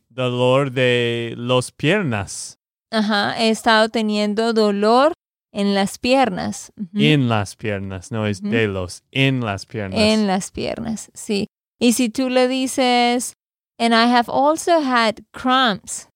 dolor 0.08 0.70
de 0.72 1.34
las 1.36 1.70
piernas. 1.70 2.58
Ajá, 2.92 3.40
he 3.42 3.50
estado 3.50 3.88
teniendo 3.88 4.52
dolor 4.52 5.12
en 5.52 5.74
las 5.74 5.98
piernas. 5.98 6.72
En 6.94 7.28
las 7.28 7.56
piernas, 7.56 8.12
no 8.12 8.26
es 8.26 8.42
de 8.42 8.68
los, 8.68 9.04
en 9.10 9.40
las 9.44 9.66
piernas. 9.66 9.98
En 10.00 10.26
las 10.26 10.50
piernas, 10.50 11.10
sí. 11.14 11.46
Y 11.80 11.92
si 11.92 12.08
tú 12.08 12.28
le 12.28 12.48
dices, 12.48 13.32
and 13.78 13.94
I 13.94 14.06
have 14.12 14.30
also 14.30 14.80
had 14.80 15.20
cramps. 15.32 16.08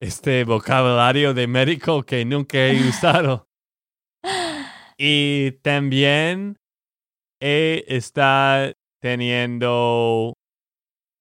Este 0.00 0.44
vocabulario 0.44 1.32
de 1.34 1.46
médico 1.46 2.02
que 2.02 2.24
nunca 2.24 2.58
he 2.58 2.88
usado. 2.88 3.46
Y 5.04 5.52
también 5.62 6.56
he 7.40 7.84
estado 7.88 8.72
teniendo, 9.00 10.34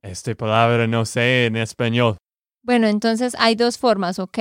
esta 0.03 0.35
palabra 0.35 0.85
no 0.85 1.05
sé 1.05 1.47
en 1.47 1.55
español. 1.55 2.17
Bueno, 2.63 2.87
entonces 2.87 3.35
hay 3.39 3.55
dos 3.55 3.77
formas, 3.77 4.19
¿ok? 4.19 4.39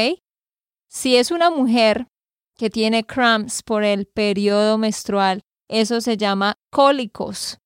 Si 0.88 1.16
es 1.16 1.30
una 1.30 1.50
mujer 1.50 2.06
que 2.56 2.68
tiene 2.68 3.04
cramps 3.04 3.62
por 3.62 3.84
el 3.84 4.06
periodo 4.06 4.76
menstrual, 4.76 5.42
eso 5.68 6.00
se 6.00 6.16
llama 6.16 6.58
cólicos. 6.70 7.58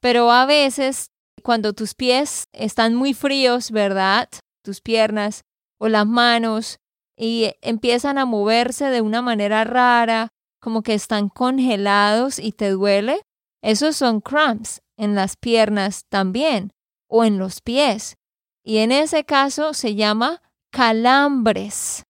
Pero 0.00 0.30
a 0.30 0.44
veces, 0.44 1.10
cuando 1.42 1.72
tus 1.72 1.94
pies 1.94 2.48
están 2.52 2.94
muy 2.94 3.14
fríos, 3.14 3.70
¿verdad? 3.70 4.28
Tus 4.62 4.80
piernas 4.80 5.44
o 5.78 5.88
las 5.88 6.06
manos, 6.06 6.78
y 7.16 7.52
empiezan 7.62 8.18
a 8.18 8.26
moverse 8.26 8.86
de 8.86 9.00
una 9.00 9.22
manera 9.22 9.64
rara, 9.64 10.28
como 10.60 10.82
que 10.82 10.94
están 10.94 11.28
congelados 11.28 12.38
y 12.38 12.52
te 12.52 12.70
duele, 12.70 13.22
esos 13.62 13.96
son 13.96 14.20
cramps 14.20 14.82
en 14.98 15.14
las 15.14 15.36
piernas 15.36 16.04
también, 16.08 16.72
o 17.08 17.24
en 17.24 17.38
los 17.38 17.60
pies. 17.60 18.16
Y 18.68 18.78
en 18.78 18.90
ese 18.90 19.22
caso 19.24 19.74
se 19.74 19.94
llama 19.94 20.42
calambres. 20.72 22.02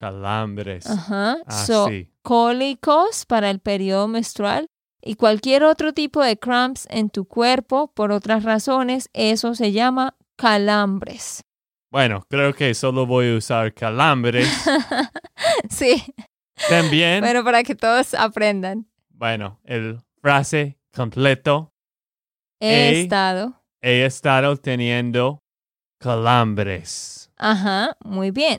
Calambres. 0.00 0.84
Ajá. 0.90 1.36
Ah, 1.46 1.64
So, 1.64 1.86
sí. 1.88 2.10
cólicos 2.22 3.24
para 3.24 3.50
el 3.50 3.60
periodo 3.60 4.08
menstrual 4.08 4.66
y 5.00 5.14
cualquier 5.14 5.62
otro 5.62 5.92
tipo 5.92 6.20
de 6.20 6.36
cramps 6.36 6.88
en 6.90 7.08
tu 7.08 7.24
cuerpo 7.26 7.92
por 7.94 8.10
otras 8.10 8.42
razones, 8.42 9.10
eso 9.12 9.54
se 9.54 9.70
llama 9.70 10.16
calambres. 10.36 11.42
Bueno, 11.90 12.26
creo 12.28 12.52
que 12.52 12.74
solo 12.74 13.06
voy 13.06 13.32
a 13.32 13.36
usar 13.36 13.72
calambres. 13.72 14.48
sí, 15.70 16.02
También, 16.68 17.22
pero 17.22 17.44
para 17.44 17.62
que 17.62 17.76
todos 17.76 18.14
aprendan. 18.14 18.88
bueno, 19.10 19.60
el 19.64 20.00
frase 20.20 20.78
completo. 20.92 21.72
He 22.60 23.02
estado. 23.02 23.62
He 23.80 24.04
estado 24.04 24.56
teniendo 24.56 25.41
calambres. 26.02 27.30
Ajá, 27.36 27.96
muy 28.04 28.30
bien. 28.30 28.58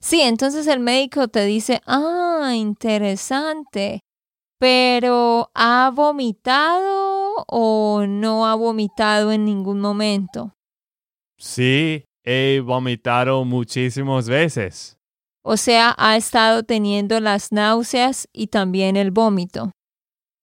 Sí, 0.00 0.20
entonces 0.20 0.66
el 0.66 0.80
médico 0.80 1.28
te 1.28 1.44
dice, 1.44 1.80
ah, 1.86 2.52
interesante, 2.54 4.00
pero 4.58 5.50
¿ha 5.54 5.90
vomitado 5.94 7.44
o 7.46 8.04
no 8.06 8.46
ha 8.46 8.54
vomitado 8.54 9.32
en 9.32 9.44
ningún 9.44 9.80
momento? 9.80 10.54
Sí, 11.36 12.04
he 12.24 12.60
vomitado 12.64 13.44
muchísimas 13.44 14.28
veces. 14.28 14.98
O 15.44 15.56
sea, 15.56 15.94
ha 15.96 16.16
estado 16.16 16.62
teniendo 16.62 17.20
las 17.20 17.52
náuseas 17.52 18.28
y 18.32 18.48
también 18.48 18.96
el 18.96 19.10
vómito. 19.10 19.72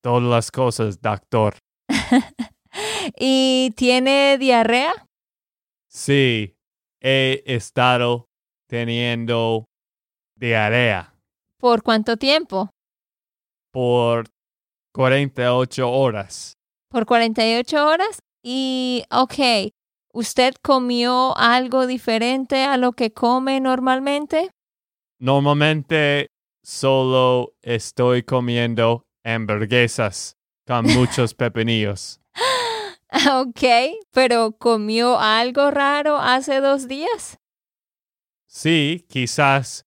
Todas 0.02 0.24
las 0.24 0.52
cosas, 0.52 1.02
doctor. 1.02 1.56
¿Y 3.20 3.72
tiene 3.76 4.38
diarrea? 4.40 4.94
Sí, 5.96 6.58
he 7.02 7.42
estado 7.46 8.28
teniendo 8.68 9.64
diarrea 10.38 11.16
¿Por 11.58 11.84
cuánto 11.84 12.18
tiempo? 12.18 12.70
por 13.72 14.28
48 14.94 15.90
horas. 15.90 16.58
¿Por 16.90 17.06
48 17.06 17.88
horas? 17.88 18.20
Y, 18.44 19.06
ok, 19.10 19.72
¿usted 20.14 20.56
comió 20.62 21.36
algo 21.38 21.88
diferente 21.88 22.66
a 22.66 22.76
lo 22.76 22.92
que 22.92 23.14
come 23.14 23.62
normalmente? 23.62 24.52
Normalmente 25.18 26.28
solo 26.62 27.54
estoy 27.62 28.24
comiendo 28.24 29.06
hamburguesas 29.24 30.36
con 30.68 30.86
muchos 30.94 31.34
pepinillos. 31.34 32.20
Ok, 33.32 33.64
pero 34.12 34.58
¿comió 34.58 35.20
algo 35.20 35.72
raro 35.72 36.18
hace 36.18 36.60
dos 36.60 36.88
días? 36.88 37.38
Sí, 38.46 39.06
quizás 39.10 39.86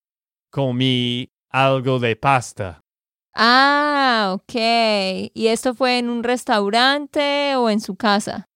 comí 0.51 1.31
algo 1.51 1.99
de 1.99 2.17
pasta. 2.17 2.81
Ah, 3.35 4.33
ok. 4.35 4.55
¿Y 5.35 5.47
esto 5.49 5.75
fue 5.75 5.99
en 5.99 6.09
un 6.09 6.25
restaurante 6.25 7.55
o 7.57 7.71
en 7.71 7.81
su 7.81 7.97
casa? 7.97 8.47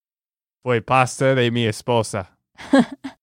Fue 0.63 0.81
pasta 0.81 1.35
de 1.35 1.51
mi 1.51 1.67
esposa. 1.67 2.39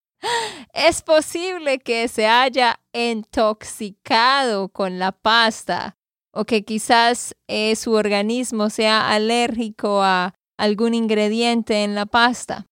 Es 0.74 1.02
posible 1.02 1.80
que 1.80 2.10
se 2.10 2.28
haya 2.28 2.80
intoxicado 2.94 4.68
con 4.70 5.00
la 5.00 5.14
pasta 5.14 5.98
o 6.32 6.44
que 6.46 6.64
quizás 6.64 7.36
eh, 7.48 7.76
su 7.76 7.94
organismo 7.94 8.70
sea 8.70 9.10
alérgico 9.10 10.04
a 10.04 10.36
algún 10.60 10.94
ingrediente 10.94 11.84
en 11.84 11.96
la 11.96 12.06
pasta. 12.06 12.68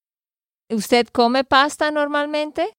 ¿Usted 0.70 1.08
come 1.08 1.44
pasta 1.44 1.90
normalmente? 1.90 2.74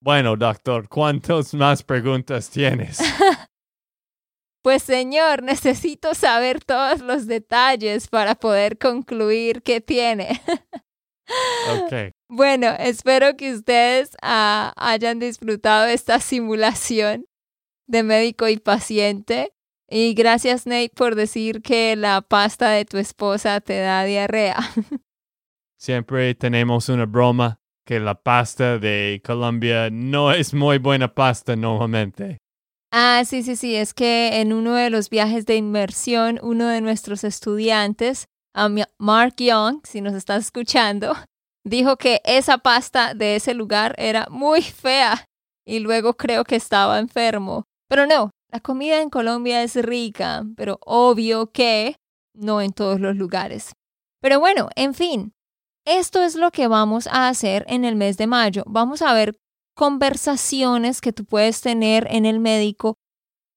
Bueno, 0.00 0.36
doctor, 0.36 0.88
¿cuántas 0.88 1.52
más 1.54 1.82
preguntas 1.82 2.48
tienes? 2.48 2.98
Pues 4.60 4.82
señor, 4.82 5.44
necesito 5.44 6.14
saber 6.14 6.62
todos 6.62 7.00
los 7.00 7.26
detalles 7.26 8.08
para 8.08 8.34
poder 8.34 8.76
concluir 8.76 9.62
qué 9.62 9.80
tiene. 9.80 10.42
Ok. 11.70 11.92
Bueno, 12.30 12.66
espero 12.78 13.38
que 13.38 13.54
ustedes 13.54 14.10
ah, 14.20 14.74
hayan 14.76 15.18
disfrutado 15.18 15.86
esta 15.86 16.20
simulación 16.20 17.24
de 17.86 18.02
médico 18.02 18.48
y 18.48 18.58
paciente. 18.58 19.54
Y 19.90 20.14
gracias, 20.14 20.66
Nate, 20.66 20.92
por 20.94 21.14
decir 21.14 21.62
que 21.62 21.96
la 21.96 22.20
pasta 22.20 22.68
de 22.70 22.84
tu 22.84 22.98
esposa 22.98 23.60
te 23.60 23.78
da 23.78 24.04
diarrea. 24.04 24.56
Siempre 25.78 26.34
tenemos 26.34 26.88
una 26.88 27.06
broma 27.06 27.60
que 27.86 28.00
la 28.00 28.14
pasta 28.14 28.78
de 28.78 29.22
Colombia 29.24 29.88
no 29.90 30.32
es 30.32 30.52
muy 30.52 30.76
buena 30.78 31.14
pasta 31.14 31.56
normalmente. 31.56 32.36
Ah, 32.92 33.22
sí, 33.24 33.42
sí, 33.42 33.56
sí, 33.56 33.76
es 33.76 33.94
que 33.94 34.40
en 34.40 34.52
uno 34.52 34.74
de 34.74 34.90
los 34.90 35.08
viajes 35.08 35.46
de 35.46 35.56
inmersión, 35.56 36.38
uno 36.42 36.68
de 36.68 36.80
nuestros 36.80 37.24
estudiantes, 37.24 38.26
Mark 38.98 39.36
Young, 39.38 39.80
si 39.84 40.00
nos 40.00 40.14
estás 40.14 40.44
escuchando, 40.44 41.14
dijo 41.64 41.96
que 41.96 42.20
esa 42.24 42.58
pasta 42.58 43.14
de 43.14 43.36
ese 43.36 43.54
lugar 43.54 43.94
era 43.98 44.26
muy 44.30 44.62
fea 44.62 45.24
y 45.66 45.78
luego 45.78 46.14
creo 46.14 46.44
que 46.44 46.56
estaba 46.56 46.98
enfermo. 46.98 47.64
Pero 47.88 48.06
no, 48.06 48.30
la 48.50 48.60
comida 48.60 49.02
en 49.02 49.10
Colombia 49.10 49.62
es 49.62 49.74
rica, 49.76 50.44
pero 50.56 50.78
obvio 50.84 51.52
que 51.52 51.96
no 52.34 52.60
en 52.60 52.72
todos 52.72 53.00
los 53.00 53.16
lugares. 53.16 53.72
Pero 54.20 54.40
bueno, 54.40 54.68
en 54.74 54.94
fin, 54.94 55.34
esto 55.84 56.22
es 56.22 56.34
lo 56.34 56.50
que 56.50 56.66
vamos 56.66 57.06
a 57.06 57.28
hacer 57.28 57.64
en 57.68 57.84
el 57.84 57.96
mes 57.96 58.16
de 58.16 58.26
mayo. 58.26 58.62
Vamos 58.66 59.02
a 59.02 59.12
ver 59.12 59.36
conversaciones 59.74 61.00
que 61.00 61.12
tú 61.12 61.24
puedes 61.24 61.60
tener 61.60 62.06
en 62.10 62.26
el 62.26 62.40
médico. 62.40 62.96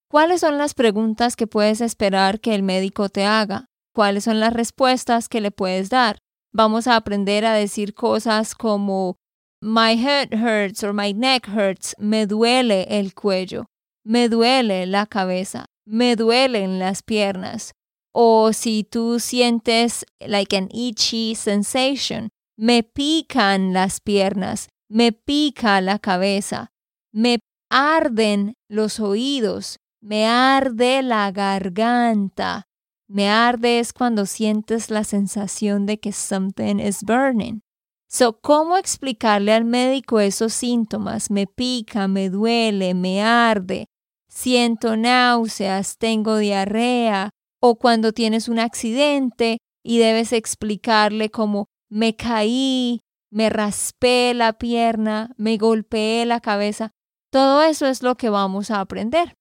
¿Cuáles 0.10 0.42
son 0.42 0.58
las 0.58 0.74
preguntas 0.74 1.36
que 1.36 1.48
puedes 1.48 1.82
esperar 1.82 2.40
que 2.40 2.54
el 2.54 2.64
médico 2.64 3.10
te 3.10 3.26
haga? 3.26 3.66
¿Cuáles 3.94 4.26
son 4.26 4.40
las 4.40 4.54
respuestas 4.54 5.30
que 5.30 5.42
le 5.42 5.52
puedes 5.52 5.90
dar? 5.90 6.18
Vamos 6.54 6.88
a 6.88 6.98
aprender 6.98 7.46
a 7.46 7.54
decir 7.54 7.94
cosas 7.94 8.56
como 8.56 9.16
My 9.62 9.94
head 9.94 10.34
hurts 10.34 10.84
or 10.84 10.94
my 10.94 11.14
neck 11.14 11.48
hurts. 11.48 11.96
Me 11.98 12.26
duele 12.26 12.84
el 12.90 13.14
cuello. 13.14 13.71
Me 14.04 14.30
duele 14.30 14.86
la 14.86 15.06
cabeza. 15.06 15.66
Me 15.86 16.16
duelen 16.16 16.80
las 16.80 17.04
piernas. 17.04 17.74
O 18.14 18.54
si 18.54 18.84
tú 18.84 19.20
sientes 19.20 20.06
like 20.20 20.56
an 20.56 20.70
itchy 20.72 21.36
sensation, 21.36 22.30
me 22.58 22.84
pican 22.84 23.74
las 23.74 24.02
piernas, 24.02 24.70
me 24.90 25.14
pica 25.14 25.80
la 25.82 25.98
cabeza, 25.98 26.72
me 27.14 27.40
arden 27.70 28.56
los 28.70 29.00
oídos, 29.00 29.80
me 30.02 30.28
arde 30.28 31.02
la 31.04 31.32
garganta. 31.32 32.68
Me 33.08 33.30
arde 33.30 33.80
es 33.80 33.94
cuando 33.94 34.26
sientes 34.26 34.90
la 34.90 35.04
sensación 35.04 35.86
de 35.86 36.00
que 36.00 36.12
something 36.12 36.80
is 36.80 37.04
burning. 37.04 37.62
So, 38.08 38.40
¿cómo 38.42 38.78
explicarle 38.78 39.54
al 39.54 39.66
médico 39.66 40.20
esos 40.20 40.54
síntomas? 40.54 41.32
Me 41.32 41.48
pica, 41.48 42.08
me 42.08 42.30
duele, 42.30 42.94
me 42.94 43.22
arde, 43.22 43.88
siento 44.32 44.96
náuseas, 44.98 45.98
tengo 45.98 46.38
diarrea, 46.38 47.30
o 47.62 47.76
cuando 47.76 48.14
tienes 48.14 48.48
un 48.48 48.60
accidente 48.60 49.58
y 49.84 50.00
debes 50.00 50.34
explicarle 50.34 51.30
como 51.30 51.68
me 51.90 52.16
caí, 52.16 53.02
me 53.32 53.50
raspé 53.50 54.34
la 54.34 54.54
pierna, 54.54 55.34
me 55.38 55.58
golpeé 55.58 56.26
la 56.26 56.40
cabeza. 56.40 56.92
Todo 57.32 57.62
eso 57.62 57.86
es 57.86 58.02
lo 58.04 58.16
que 58.16 58.30
vamos 58.30 58.72
a 58.72 58.80
aprender. 58.80 59.36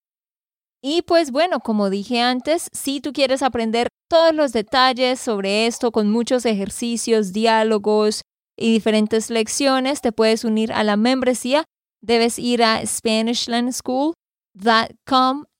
Y 0.83 1.03
pues 1.03 1.31
bueno, 1.31 1.61
como 1.61 1.90
dije 1.90 2.20
antes, 2.20 2.68
si 2.72 3.00
tú 3.00 3.12
quieres 3.12 3.42
aprender 3.42 3.88
todos 4.09 4.35
los 4.35 4.53
detalles 4.53 5.20
sobre 5.20 5.66
esto 5.66 5.92
con 5.92 6.11
muchos 6.11 6.46
ejercicios, 6.46 7.33
diálogos 7.33 8.22
y 8.57 8.72
diferentes 8.72 9.31
lecciones, 9.31 10.00
te 10.00 10.12
puedes 10.12 10.44
unir 10.44 10.72
a 10.72 10.85
la 10.85 10.96
membresía. 10.96 11.64
Debes 12.03 12.38
ir 12.38 12.62
a 12.62 12.85
SpanishLandSchool.com 12.85 14.19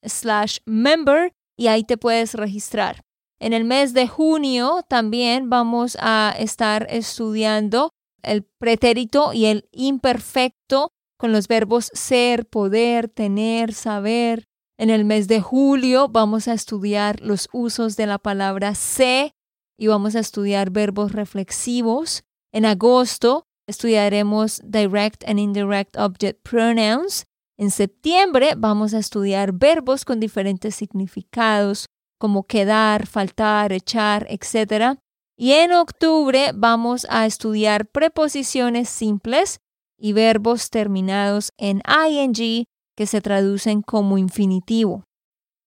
slash 0.03 0.59
member 0.64 1.33
y 1.57 1.68
ahí 1.68 1.85
te 1.85 1.96
puedes 1.96 2.35
registrar. 2.35 3.05
En 3.38 3.53
el 3.53 3.64
mes 3.64 3.94
de 3.94 4.07
junio 4.07 4.85
también 4.88 5.48
vamos 5.48 5.96
a 6.00 6.35
estar 6.38 6.87
estudiando 6.90 7.90
el 8.22 8.42
pretérito 8.42 9.33
y 9.33 9.46
el 9.46 9.68
imperfecto 9.72 10.92
con 11.18 11.33
los 11.33 11.48
verbos 11.48 11.90
ser, 11.94 12.46
poder, 12.46 13.09
tener, 13.09 13.72
saber. 13.72 14.46
En 14.79 14.90
el 14.90 15.05
mes 15.05 15.29
de 15.29 15.40
julio 15.40 16.09
vamos 16.09 16.48
a 16.48 16.53
estudiar 16.53 17.20
los 17.20 17.48
usos 17.53 17.96
de 17.96 18.07
la 18.07 18.18
palabra 18.18 18.74
sé 18.74 19.35
y 19.79 19.87
vamos 19.87 20.16
a 20.16 20.20
estudiar 20.20 20.70
verbos 20.70 21.12
reflexivos. 21.12 22.24
En 22.53 22.66
agosto 22.66 23.46
estudiaremos 23.66 24.61
direct 24.64 25.24
and 25.26 25.38
indirect 25.38 25.96
object 25.96 26.42
pronouns 26.42 27.26
en 27.61 27.70
septiembre 27.70 28.55
vamos 28.57 28.94
a 28.94 28.99
estudiar 28.99 29.53
verbos 29.53 30.07
con 30.07 30.18
diferentes 30.18 30.75
significados, 30.75 31.90
como 32.18 32.46
quedar, 32.46 33.07
faltar, 33.07 33.75
echar, 33.75 34.27
etc. 34.31 34.99
Y 35.37 35.53
en 35.53 35.73
octubre 35.73 36.53
vamos 36.55 37.07
a 37.11 37.27
estudiar 37.27 37.87
preposiciones 37.87 38.88
simples 38.88 39.61
y 39.99 40.14
verbos 40.14 40.70
terminados 40.70 41.53
en 41.59 41.83
ing 42.09 42.64
que 42.96 43.07
se 43.07 43.20
traducen 43.20 43.83
como 43.83 44.16
infinitivo. 44.16 45.05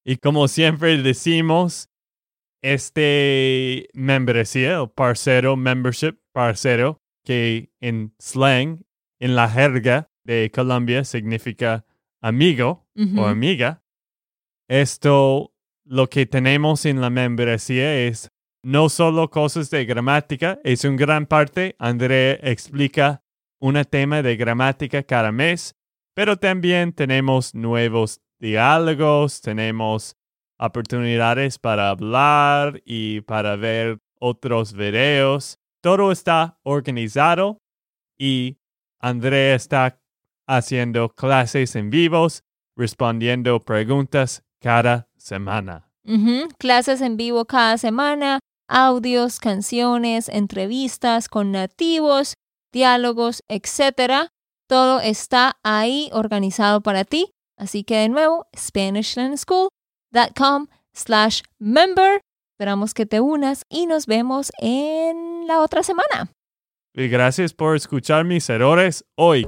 Y 0.03 0.17
como 0.17 0.47
siempre 0.47 0.97
decimos, 0.97 1.89
este 2.63 3.88
membresía 3.93 4.82
o 4.82 4.91
parcero, 4.91 5.56
membership, 5.56 6.17
parcero, 6.32 6.97
que 7.23 7.71
en 7.82 8.15
slang, 8.19 8.84
en 9.19 9.36
la 9.36 9.47
jerga, 9.47 10.10
de 10.23 10.51
Colombia 10.53 11.03
significa 11.03 11.86
amigo 12.21 12.88
o 13.17 13.25
amiga. 13.25 13.83
Esto, 14.67 15.53
lo 15.86 16.09
que 16.09 16.25
tenemos 16.25 16.86
en 16.86 17.01
la 17.01 17.09
membresía 17.09 18.07
es 18.07 18.31
no 18.63 18.88
solo 18.88 19.29
cosas 19.29 19.69
de 19.69 19.86
gramática, 19.86 20.59
es 20.63 20.86
un 20.86 20.95
gran 20.95 21.25
parte. 21.25 21.75
André 21.79 22.39
explica 22.49 23.23
un 23.59 23.81
tema 23.83 24.21
de 24.21 24.38
gramática 24.38 25.03
cada 25.03 25.31
mes, 25.31 25.75
pero 26.13 26.38
también 26.38 26.93
tenemos 26.93 27.53
nuevos 27.53 28.21
diálogos, 28.39 29.41
tenemos 29.41 30.15
oportunidades 30.57 31.59
para 31.59 31.89
hablar 31.89 32.81
y 32.86 33.21
para 33.21 33.55
ver 33.57 33.99
otros 34.19 34.73
videos. 34.73 35.59
Todo 35.81 36.12
está 36.12 36.57
organizado 36.63 37.57
y 38.17 38.57
André 38.99 39.53
está 39.53 39.99
haciendo 40.47 41.10
clases 41.10 41.75
en 41.75 41.89
vivos, 41.89 42.43
respondiendo 42.75 43.60
preguntas 43.60 44.43
cada 44.60 45.10
semana. 45.17 45.89
Clases 46.58 47.01
en 47.01 47.17
vivo 47.17 47.45
cada 47.45 47.77
semana, 47.77 48.39
audios, 48.67 49.39
canciones, 49.39 50.29
entrevistas 50.29 51.29
con 51.29 51.51
nativos, 51.51 52.34
diálogos, 52.71 53.43
etc. 53.47 54.29
Todo 54.67 54.99
está 54.99 55.58
ahí 55.63 56.10
organizado 56.12 56.82
para 56.82 57.06
ti. 57.06 57.32
Así 57.58 57.84
que 57.84 57.97
de 57.97 58.10
nuevo, 58.10 58.47
SpanishLandSchool.com 58.58 60.67
slash 60.93 61.41
member. 61.60 62.21
Esperamos 62.56 62.93
que 62.93 63.06
te 63.06 63.19
unas 63.19 63.63
y 63.69 63.86
nos 63.86 64.06
vemos 64.06 64.51
en 64.60 65.47
la 65.47 65.62
otra 65.62 65.84
semana. 65.84 66.32
Y 66.93 67.08
gracias 67.08 67.53
por 67.53 67.75
escuchar 67.75 68.25
mis 68.25 68.49
errores 68.49 69.06
hoy. 69.15 69.47